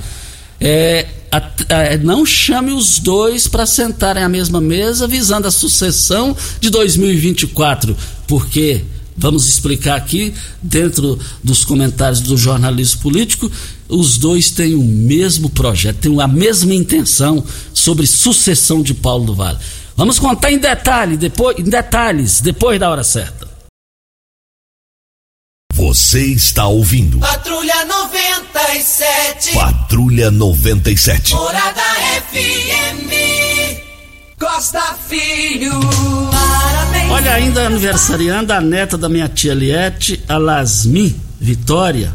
É, 0.61 1.07
a, 1.31 1.39
a, 1.39 1.97
não 1.99 2.27
chame 2.27 2.73
os 2.73 2.99
dois 2.99 3.49
para 3.49 3.65
sentarem 3.65 4.23
à 4.23 4.29
mesma 4.29 4.61
mesa 4.61 5.07
visando 5.07 5.49
a 5.49 5.51
sucessão 5.51 6.37
de 6.61 6.69
2024, 6.71 7.97
porque 8.27 8.85
vamos 9.17 9.47
explicar 9.47 9.97
aqui 9.97 10.35
dentro 10.63 11.19
dos 11.43 11.65
comentários 11.65 12.21
do 12.21 12.37
jornalismo 12.37 13.01
político, 13.01 13.51
os 13.89 14.19
dois 14.19 14.51
têm 14.51 14.75
o 14.75 14.83
mesmo 14.83 15.51
projeto, 15.51 15.99
têm 15.99 16.21
a 16.21 16.29
mesma 16.29 16.75
intenção 16.75 17.45
sobre 17.73 18.07
sucessão 18.07 18.83
de 18.83 18.95
Paulo 18.95 19.27
do 19.27 19.35
Vale. 19.35 19.59
Vamos 19.97 20.19
contar 20.19 20.51
em 20.51 20.59
detalhe, 20.59 21.17
depois, 21.17 21.59
em 21.59 21.65
detalhes, 21.65 22.41
depois 22.41 22.81
da 22.81 22.89
hora 22.91 23.05
certa. 23.05 23.50
Você 25.75 26.25
está 26.27 26.67
ouvindo. 26.67 27.19
Patrulha 27.21 27.85
97. 27.85 29.55
Patrulha 29.55 30.31
97. 30.31 31.35
Morada 31.35 31.81
FM. 32.31 33.11
Costa 34.39 34.97
Filho. 35.09 35.73
Parabéns. 36.31 37.11
Olha, 37.11 37.35
ainda 37.35 37.67
aniversariando 37.67 38.53
a 38.53 38.61
neta 38.61 38.99
da 38.99 39.09
minha 39.09 39.29
tia 39.29 39.55
Liette, 39.55 40.23
a 40.29 40.39
Lasmi 40.39 41.15
Vitória, 41.41 42.13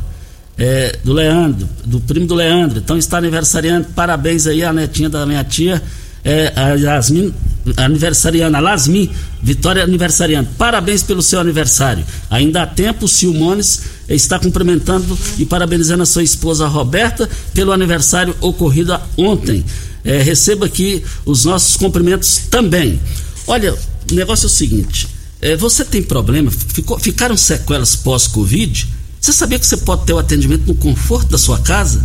é, 0.57 0.99
do 1.03 1.13
Leandro, 1.13 1.67
do 1.83 1.99
primo 1.99 2.27
do 2.27 2.35
Leandro. 2.35 2.79
Então 2.79 2.97
está 2.97 3.17
aniversariando. 3.17 3.87
Parabéns 3.95 4.47
aí 4.47 4.63
a 4.63 4.73
netinha 4.73 5.09
da 5.09 5.25
minha 5.25 5.43
tia 5.43 5.81
é, 6.26 6.51
a 6.55 6.73
Yasmin 6.73 7.32
aniversariana, 7.78 8.59
Lasmin, 8.59 9.09
Vitória 9.41 9.84
aniversariante. 9.84 10.49
Parabéns 10.57 11.03
pelo 11.03 11.21
seu 11.21 11.39
aniversário. 11.39 12.03
Ainda 12.32 12.63
há 12.63 12.67
tempo, 12.67 13.07
Silmones 13.07 13.82
está 14.09 14.39
cumprimentando 14.39 15.17
e 15.38 15.45
parabenizando 15.45 16.01
a 16.01 16.05
sua 16.05 16.23
esposa 16.23 16.67
Roberta 16.67 17.30
pelo 17.53 17.71
aniversário 17.71 18.36
ocorrido 18.41 18.99
ontem. 19.15 19.63
É, 20.03 20.21
receba 20.21 20.65
aqui 20.65 21.03
os 21.26 21.45
nossos 21.45 21.78
cumprimentos 21.78 22.41
também. 22.49 22.99
Olha, 23.47 23.73
o 23.73 24.13
negócio 24.13 24.45
é 24.45 24.47
o 24.47 24.49
seguinte: 24.49 25.07
é, 25.41 25.55
você 25.55 25.86
tem 25.86 26.01
problema, 26.01 26.51
ficou, 26.51 26.99
ficaram 26.99 27.38
sequelas 27.38 27.95
pós-Covid? 27.95 28.88
Você 29.21 29.34
sabia 29.34 29.57
que 29.59 29.65
você 29.65 29.78
pode 29.78 30.05
ter 30.05 30.13
o 30.13 30.19
atendimento 30.19 30.67
no 30.67 30.76
conforto 30.76 31.30
da 31.30 31.38
sua 31.38 31.59
casa? 31.59 32.03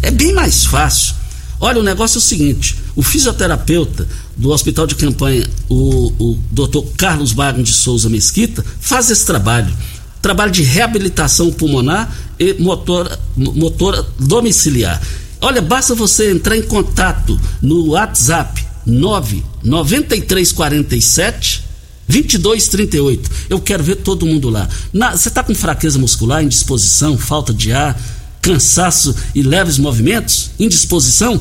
É 0.00 0.10
bem 0.10 0.32
mais 0.32 0.64
fácil. 0.64 1.21
Olha, 1.62 1.78
o 1.78 1.82
negócio 1.84 2.16
é 2.16 2.18
o 2.18 2.20
seguinte: 2.20 2.76
o 2.96 3.02
fisioterapeuta 3.04 4.08
do 4.36 4.50
hospital 4.50 4.84
de 4.84 4.96
campanha, 4.96 5.48
o, 5.68 6.12
o 6.18 6.36
doutor 6.50 6.84
Carlos 6.96 7.30
Wagner 7.30 7.64
de 7.64 7.72
Souza 7.72 8.10
Mesquita, 8.10 8.64
faz 8.80 9.08
esse 9.10 9.24
trabalho. 9.24 9.72
Trabalho 10.20 10.50
de 10.50 10.64
reabilitação 10.64 11.52
pulmonar 11.52 12.12
e 12.38 12.54
motor, 12.54 13.16
motor 13.36 14.04
domiciliar. 14.18 15.00
Olha, 15.40 15.62
basta 15.62 15.94
você 15.94 16.32
entrar 16.32 16.56
em 16.56 16.62
contato 16.62 17.40
no 17.60 17.90
WhatsApp 17.90 18.66
99347 18.84 21.62
2238. 22.08 23.30
Eu 23.48 23.60
quero 23.60 23.84
ver 23.84 23.94
todo 23.96 24.24
mundo 24.26 24.50
lá. 24.50 24.68
Na, 24.92 25.12
você 25.12 25.28
está 25.28 25.44
com 25.44 25.54
fraqueza 25.54 25.98
muscular, 25.98 26.42
indisposição, 26.42 27.16
falta 27.16 27.54
de 27.54 27.72
ar, 27.72 27.96
cansaço 28.42 29.14
e 29.34 29.40
leves 29.40 29.78
movimentos? 29.78 30.50
Indisposição? 30.58 31.40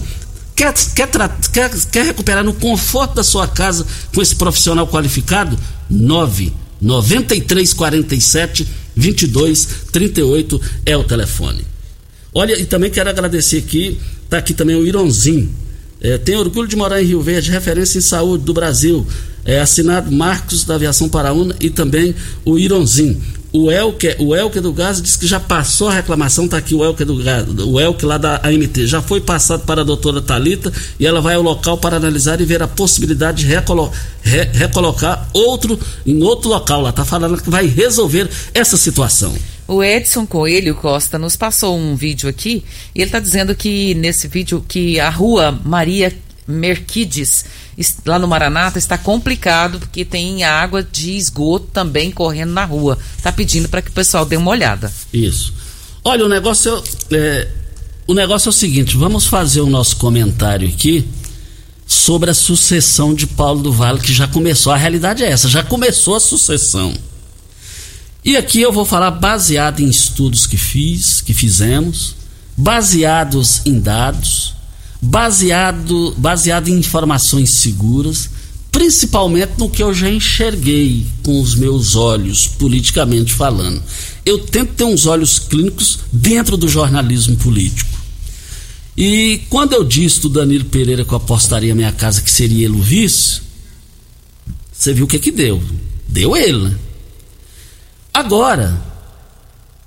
Quer, 0.56 0.74
quer, 0.96 1.10
quer, 1.52 1.72
quer 1.92 2.06
recuperar 2.06 2.44
no 2.44 2.54
conforto 2.54 3.16
da 3.16 3.24
sua 3.24 3.48
casa 3.48 3.86
com 4.14 4.22
esse 4.22 4.36
profissional 4.36 4.88
qualificado? 4.88 5.60
9 5.90 6.54
9347 6.80 8.68
2238 8.96 10.62
é 10.86 10.96
o 10.96 11.04
telefone. 11.04 11.66
Olha, 12.34 12.60
e 12.60 12.66
também 12.66 12.90
quero 12.90 13.10
agradecer 13.10 13.58
aqui, 13.58 14.00
está 14.24 14.38
aqui 14.38 14.54
também 14.54 14.76
o 14.76 14.86
Ironzinho. 14.86 15.50
É, 16.00 16.18
tem 16.18 16.36
orgulho 16.36 16.68
de 16.68 16.76
morar 16.76 17.02
em 17.02 17.06
Rio 17.06 17.22
Verde, 17.22 17.52
referência 17.52 17.98
em 17.98 18.02
saúde 18.02 18.44
do 18.44 18.54
Brasil. 18.54 19.06
É, 19.44 19.60
assinado 19.60 20.12
Marcos 20.12 20.64
da 20.64 20.76
Aviação 20.76 21.10
Paraúna 21.10 21.56
e 21.60 21.70
também 21.70 22.16
o 22.46 22.58
Ironzinho. 22.58 23.22
O 23.54 23.70
Elke, 23.70 24.16
o 24.18 24.34
Elke 24.34 24.62
do 24.62 24.72
Gás 24.72 25.02
diz 25.02 25.18
que 25.18 25.28
já 25.28 25.38
passou 25.38 25.90
a 25.90 25.94
reclamação, 25.94 26.46
está 26.46 26.56
aqui 26.56 26.74
o 26.74 26.86
Elke 26.86 27.04
do 27.04 27.18
Gás, 27.18 27.46
o 27.50 27.80
Elke 27.80 28.06
lá 28.06 28.18
da 28.18 28.38
AMT, 28.38 28.88
já 28.88 29.02
foi 29.02 29.20
passado 29.20 29.66
para 29.66 29.82
a 29.82 29.84
doutora 29.84 30.22
Talita 30.22 30.72
e 30.98 31.06
ela 31.06 31.20
vai 31.20 31.36
ao 31.36 31.42
local 31.42 31.78
para 31.78 31.98
analisar 31.98 32.40
e 32.40 32.46
ver 32.46 32.64
a 32.64 32.68
possibilidade 32.68 33.44
de 33.44 33.52
recolo, 33.52 33.92
re, 34.22 34.44
recolocar 34.54 35.30
outro 35.34 35.78
em 36.06 36.24
outro 36.24 36.50
local. 36.50 36.82
Lá 36.82 36.92
está 36.92 37.04
falando 37.04 37.42
que 37.42 37.50
vai 37.50 37.68
resolver 37.68 38.30
essa 38.54 38.78
situação. 38.78 39.36
O 39.68 39.84
Edson 39.84 40.26
Coelho 40.26 40.74
Costa 40.76 41.20
nos 41.20 41.36
passou 41.36 41.78
um 41.78 41.94
vídeo 41.96 42.30
aqui 42.30 42.64
e 42.96 43.00
ele 43.00 43.10
está 43.10 43.20
dizendo 43.20 43.54
que 43.54 43.94
nesse 43.96 44.30
vídeo 44.30 44.64
que 44.66 44.98
a 44.98 45.10
rua 45.10 45.60
Maria 45.64 46.14
Merquides, 46.52 47.46
lá 48.06 48.20
no 48.20 48.28
Maranata, 48.28 48.78
está 48.78 48.98
complicado 48.98 49.80
porque 49.80 50.06
tem 50.06 50.44
água 50.44 50.84
de 50.84 51.16
esgoto 51.18 51.68
também 51.74 52.12
correndo 52.12 52.52
na 52.52 52.66
rua. 52.66 52.98
Está 53.18 53.32
pedindo 53.32 53.70
para 53.70 53.82
que 53.82 53.90
o 53.90 53.94
pessoal 53.94 54.26
dê 54.26 54.38
uma 54.38 54.52
olhada. 54.52 54.92
Isso. 55.14 55.54
Olha, 56.04 56.26
o 56.26 56.30
negócio 56.30 56.84
é, 57.12 57.16
é, 57.16 57.48
o 58.08 58.14
negócio 58.14 58.50
é 58.50 58.52
o 58.52 58.54
seguinte: 58.54 58.98
vamos 58.98 59.26
fazer 59.26 59.62
o 59.62 59.70
nosso 59.70 59.98
comentário 59.98 60.68
aqui 60.68 61.08
sobre 61.86 62.32
a 62.32 62.34
sucessão 62.34 63.14
de 63.14 63.28
Paulo 63.28 63.62
do 63.62 63.72
Vale, 63.72 64.00
que 64.00 64.14
já 64.14 64.28
começou. 64.28 64.72
A 64.72 64.78
realidade 64.78 65.24
é 65.24 65.30
essa, 65.30 65.50
já 65.50 65.64
começou 65.64 66.16
a 66.16 66.20
sucessão. 66.20 66.94
E 68.24 68.38
aqui 68.38 68.62
eu 68.62 68.72
vou 68.72 68.86
falar 68.86 69.12
baseado 69.12 69.80
em 69.80 69.90
estudos 69.90 70.46
que 70.46 70.56
fiz, 70.56 71.22
que 71.22 71.34
fizemos, 71.34 72.16
baseados 72.56 73.62
em 73.66 73.80
dados, 73.80 74.54
baseado, 75.02 76.14
baseado 76.18 76.68
em 76.68 76.78
informações 76.78 77.50
seguras, 77.52 78.30
principalmente 78.72 79.54
no 79.58 79.70
que 79.70 79.82
eu 79.82 79.94
já 79.94 80.10
enxerguei 80.10 81.06
com 81.24 81.42
os 81.42 81.56
meus 81.56 81.96
olhos, 81.96 82.48
politicamente 82.48 83.34
falando. 83.34 83.82
Eu 84.26 84.40
tento 84.40 84.74
ter 84.74 84.84
uns 84.84 85.06
olhos 85.06 85.40
clínicos 85.40 86.00
dentro 86.12 86.56
do 86.56 86.68
jornalismo 86.68 87.36
político. 87.38 88.00
E 88.96 89.42
quando 89.50 89.74
eu 89.74 89.84
disse 89.84 90.22
do 90.22 90.30
Danilo 90.30 90.66
Pereira 90.66 91.04
que 91.04 91.12
eu 91.12 91.18
apostaria 91.18 91.74
minha 91.74 91.92
casa 91.92 92.22
que 92.22 92.30
seria 92.30 92.66
ele 92.66 92.76
o 92.76 92.82
vice, 92.82 93.42
você 94.72 94.94
viu 94.94 95.06
o 95.06 95.08
que 95.08 95.18
que 95.18 95.32
deu? 95.32 95.62
Deu 96.08 96.36
ele, 96.36 96.66
né? 96.66 96.76
Agora, 98.14 98.91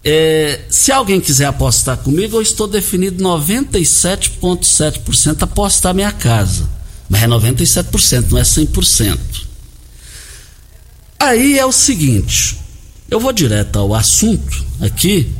é, 0.04 0.60
se 0.68 0.92
alguém 0.92 1.20
quiser 1.20 1.46
apostar 1.46 1.96
comigo, 1.96 2.36
eu 2.36 2.42
estou 2.42 2.68
definido 2.68 3.24
97,7% 3.24 5.42
apostar 5.42 5.94
minha 5.94 6.12
casa. 6.12 6.68
Mas 7.08 7.22
é 7.22 7.26
97%, 7.26 8.30
não 8.30 8.38
é 8.38 8.42
100%. 8.42 9.18
Aí 11.18 11.58
é 11.58 11.64
o 11.64 11.72
seguinte: 11.72 12.58
eu 13.10 13.18
vou 13.18 13.32
direto 13.32 13.78
ao 13.78 13.94
assunto 13.94 14.62
aqui 14.80 15.30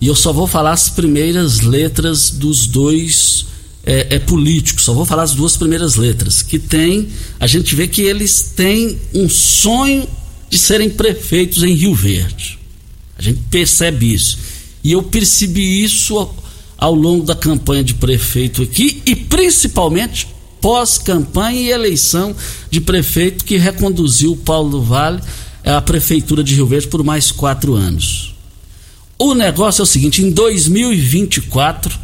e 0.00 0.06
eu 0.06 0.14
só 0.14 0.32
vou 0.32 0.46
falar 0.46 0.72
as 0.72 0.88
primeiras 0.88 1.60
letras 1.60 2.30
dos 2.30 2.66
dois 2.66 3.46
é, 3.84 4.16
é, 4.16 4.18
políticos, 4.18 4.84
só 4.84 4.92
vou 4.92 5.06
falar 5.06 5.22
as 5.22 5.32
duas 5.32 5.56
primeiras 5.56 5.96
letras. 5.96 6.42
Que 6.42 6.58
tem, 6.58 7.08
a 7.40 7.46
gente 7.46 7.74
vê 7.74 7.88
que 7.88 8.02
eles 8.02 8.52
têm 8.54 8.98
um 9.14 9.28
sonho 9.28 10.06
de 10.50 10.58
serem 10.58 10.90
prefeitos 10.90 11.62
em 11.62 11.74
Rio 11.74 11.94
Verde. 11.94 12.61
A 13.22 13.24
gente 13.24 13.40
percebe 13.48 14.12
isso. 14.12 14.36
E 14.82 14.90
eu 14.90 15.02
percebi 15.04 15.84
isso 15.84 16.28
ao, 16.76 16.92
longo 16.92 17.24
da 17.24 17.36
campanha 17.36 17.84
de 17.84 17.94
prefeito 17.94 18.62
aqui 18.62 19.00
e 19.06 19.14
principalmente 19.14 20.26
pós-campanha 20.60 21.60
e 21.60 21.70
eleição 21.70 22.34
de 22.68 22.80
prefeito 22.80 23.44
que 23.44 23.56
reconduziu 23.56 24.36
Paulo 24.36 24.70
do 24.70 24.82
Vale 24.82 25.20
à 25.64 25.80
prefeitura 25.80 26.42
de 26.42 26.56
Rio 26.56 26.66
Verde 26.66 26.88
por 26.88 27.04
mais 27.04 27.30
quatro 27.30 27.74
anos. 27.74 28.34
O 29.16 29.34
negócio 29.34 29.82
é 29.82 29.84
o 29.84 29.86
seguinte: 29.86 30.20
em 30.20 30.32
2024, 30.32 31.96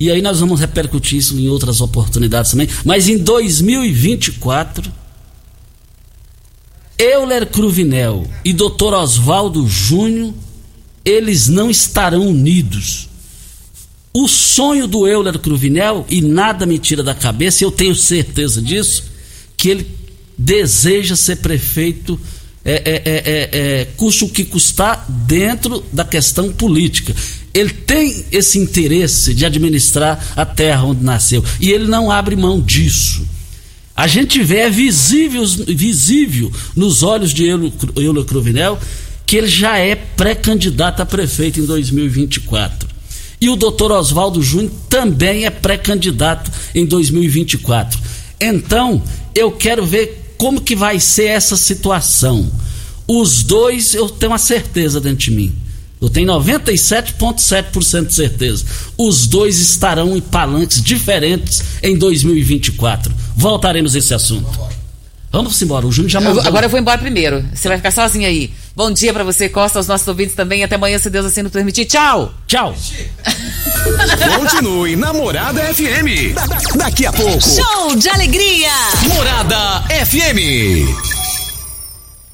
e 0.00 0.10
aí 0.10 0.22
nós 0.22 0.40
vamos 0.40 0.58
repercutir 0.58 1.18
isso 1.18 1.38
em 1.38 1.48
outras 1.48 1.82
oportunidades 1.82 2.52
também, 2.52 2.68
mas 2.86 3.06
em 3.06 3.18
2024 3.18 4.90
Euler 6.98 7.46
Cruvinel 7.46 8.26
e 8.44 8.52
Dr. 8.52 8.94
Oswaldo 8.94 9.68
Júnior, 9.68 10.32
eles 11.04 11.46
não 11.46 11.70
estarão 11.70 12.26
unidos. 12.26 13.08
O 14.12 14.26
sonho 14.26 14.86
do 14.86 15.06
Euler 15.06 15.38
Cruvinel, 15.38 16.06
e 16.08 16.22
nada 16.22 16.64
me 16.64 16.78
tira 16.78 17.02
da 17.02 17.14
cabeça, 17.14 17.62
eu 17.62 17.70
tenho 17.70 17.94
certeza 17.94 18.62
disso, 18.62 19.04
que 19.58 19.68
ele 19.68 19.86
deseja 20.38 21.14
ser 21.14 21.36
prefeito, 21.36 22.18
é, 22.64 22.72
é, 22.72 23.02
é, 23.04 23.50
é, 23.52 23.84
custe 23.96 24.24
o 24.24 24.28
que 24.30 24.44
custar, 24.44 25.04
dentro 25.06 25.84
da 25.92 26.04
questão 26.04 26.50
política. 26.50 27.14
Ele 27.52 27.70
tem 27.70 28.24
esse 28.32 28.58
interesse 28.58 29.34
de 29.34 29.44
administrar 29.44 30.32
a 30.34 30.46
terra 30.46 30.84
onde 30.84 31.04
nasceu, 31.04 31.44
e 31.60 31.70
ele 31.70 31.86
não 31.86 32.10
abre 32.10 32.36
mão 32.36 32.58
disso. 32.58 33.35
A 33.96 34.06
gente 34.06 34.42
vê, 34.42 34.58
é 34.58 34.70
visível, 34.70 35.42
visível 35.66 36.52
nos 36.76 37.02
olhos 37.02 37.32
de 37.32 37.44
Euler 37.46 38.24
Cruvinel 38.24 38.78
que 39.26 39.36
ele 39.36 39.48
já 39.48 39.76
é 39.76 39.96
pré-candidato 39.96 41.02
a 41.02 41.06
prefeito 41.06 41.58
em 41.58 41.66
2024. 41.66 42.88
E 43.40 43.50
o 43.50 43.56
doutor 43.56 43.90
Oswaldo 43.90 44.40
Júnior 44.40 44.72
também 44.88 45.44
é 45.44 45.50
pré-candidato 45.50 46.50
em 46.74 46.86
2024. 46.86 47.98
Então, 48.40 49.02
eu 49.34 49.50
quero 49.50 49.84
ver 49.84 50.34
como 50.38 50.60
que 50.60 50.76
vai 50.76 51.00
ser 51.00 51.24
essa 51.24 51.56
situação. 51.56 52.50
Os 53.06 53.42
dois, 53.42 53.94
eu 53.94 54.08
tenho 54.08 54.32
uma 54.32 54.38
certeza 54.38 55.00
dentro 55.00 55.18
de 55.18 55.30
mim. 55.32 55.52
Eu 56.00 56.10
tenho 56.10 56.28
97,7% 56.28 58.06
de 58.06 58.14
certeza. 58.14 58.64
Os 58.98 59.26
dois 59.26 59.58
estarão 59.58 60.16
em 60.16 60.20
palanques 60.20 60.82
diferentes 60.82 61.62
em 61.82 61.96
2024. 61.96 63.12
Voltaremos 63.34 63.94
a 63.94 63.98
esse 63.98 64.12
assunto. 64.12 64.76
Vamos 65.32 65.60
embora. 65.60 65.86
O 65.86 65.92
Júnior 65.92 66.10
já 66.10 66.20
mandou. 66.20 66.42
Agora 66.46 66.66
eu 66.66 66.70
vou 66.70 66.78
embora 66.78 66.98
primeiro. 66.98 67.44
Você 67.52 67.68
vai 67.68 67.76
ficar 67.76 67.90
sozinho 67.90 68.26
aí. 68.26 68.50
Bom 68.74 68.90
dia 68.90 69.12
para 69.12 69.24
você, 69.24 69.48
Costa, 69.48 69.78
aos 69.78 69.86
nossos 69.86 70.06
ouvintes 70.06 70.34
também. 70.34 70.62
Até 70.62 70.76
amanhã, 70.76 70.98
se 70.98 71.10
Deus 71.10 71.26
assim 71.26 71.42
nos 71.42 71.52
permitir. 71.52 71.86
Tchau! 71.86 72.32
Tchau! 72.46 72.74
Continue 74.38 74.96
Namorada 74.96 75.62
FM. 75.74 76.34
Da 76.34 76.46
daqui 76.76 77.06
a 77.06 77.12
pouco. 77.12 77.40
Show 77.40 77.96
de 77.96 78.08
alegria! 78.08 78.70
Morada 79.14 79.82
FM. 80.06 81.15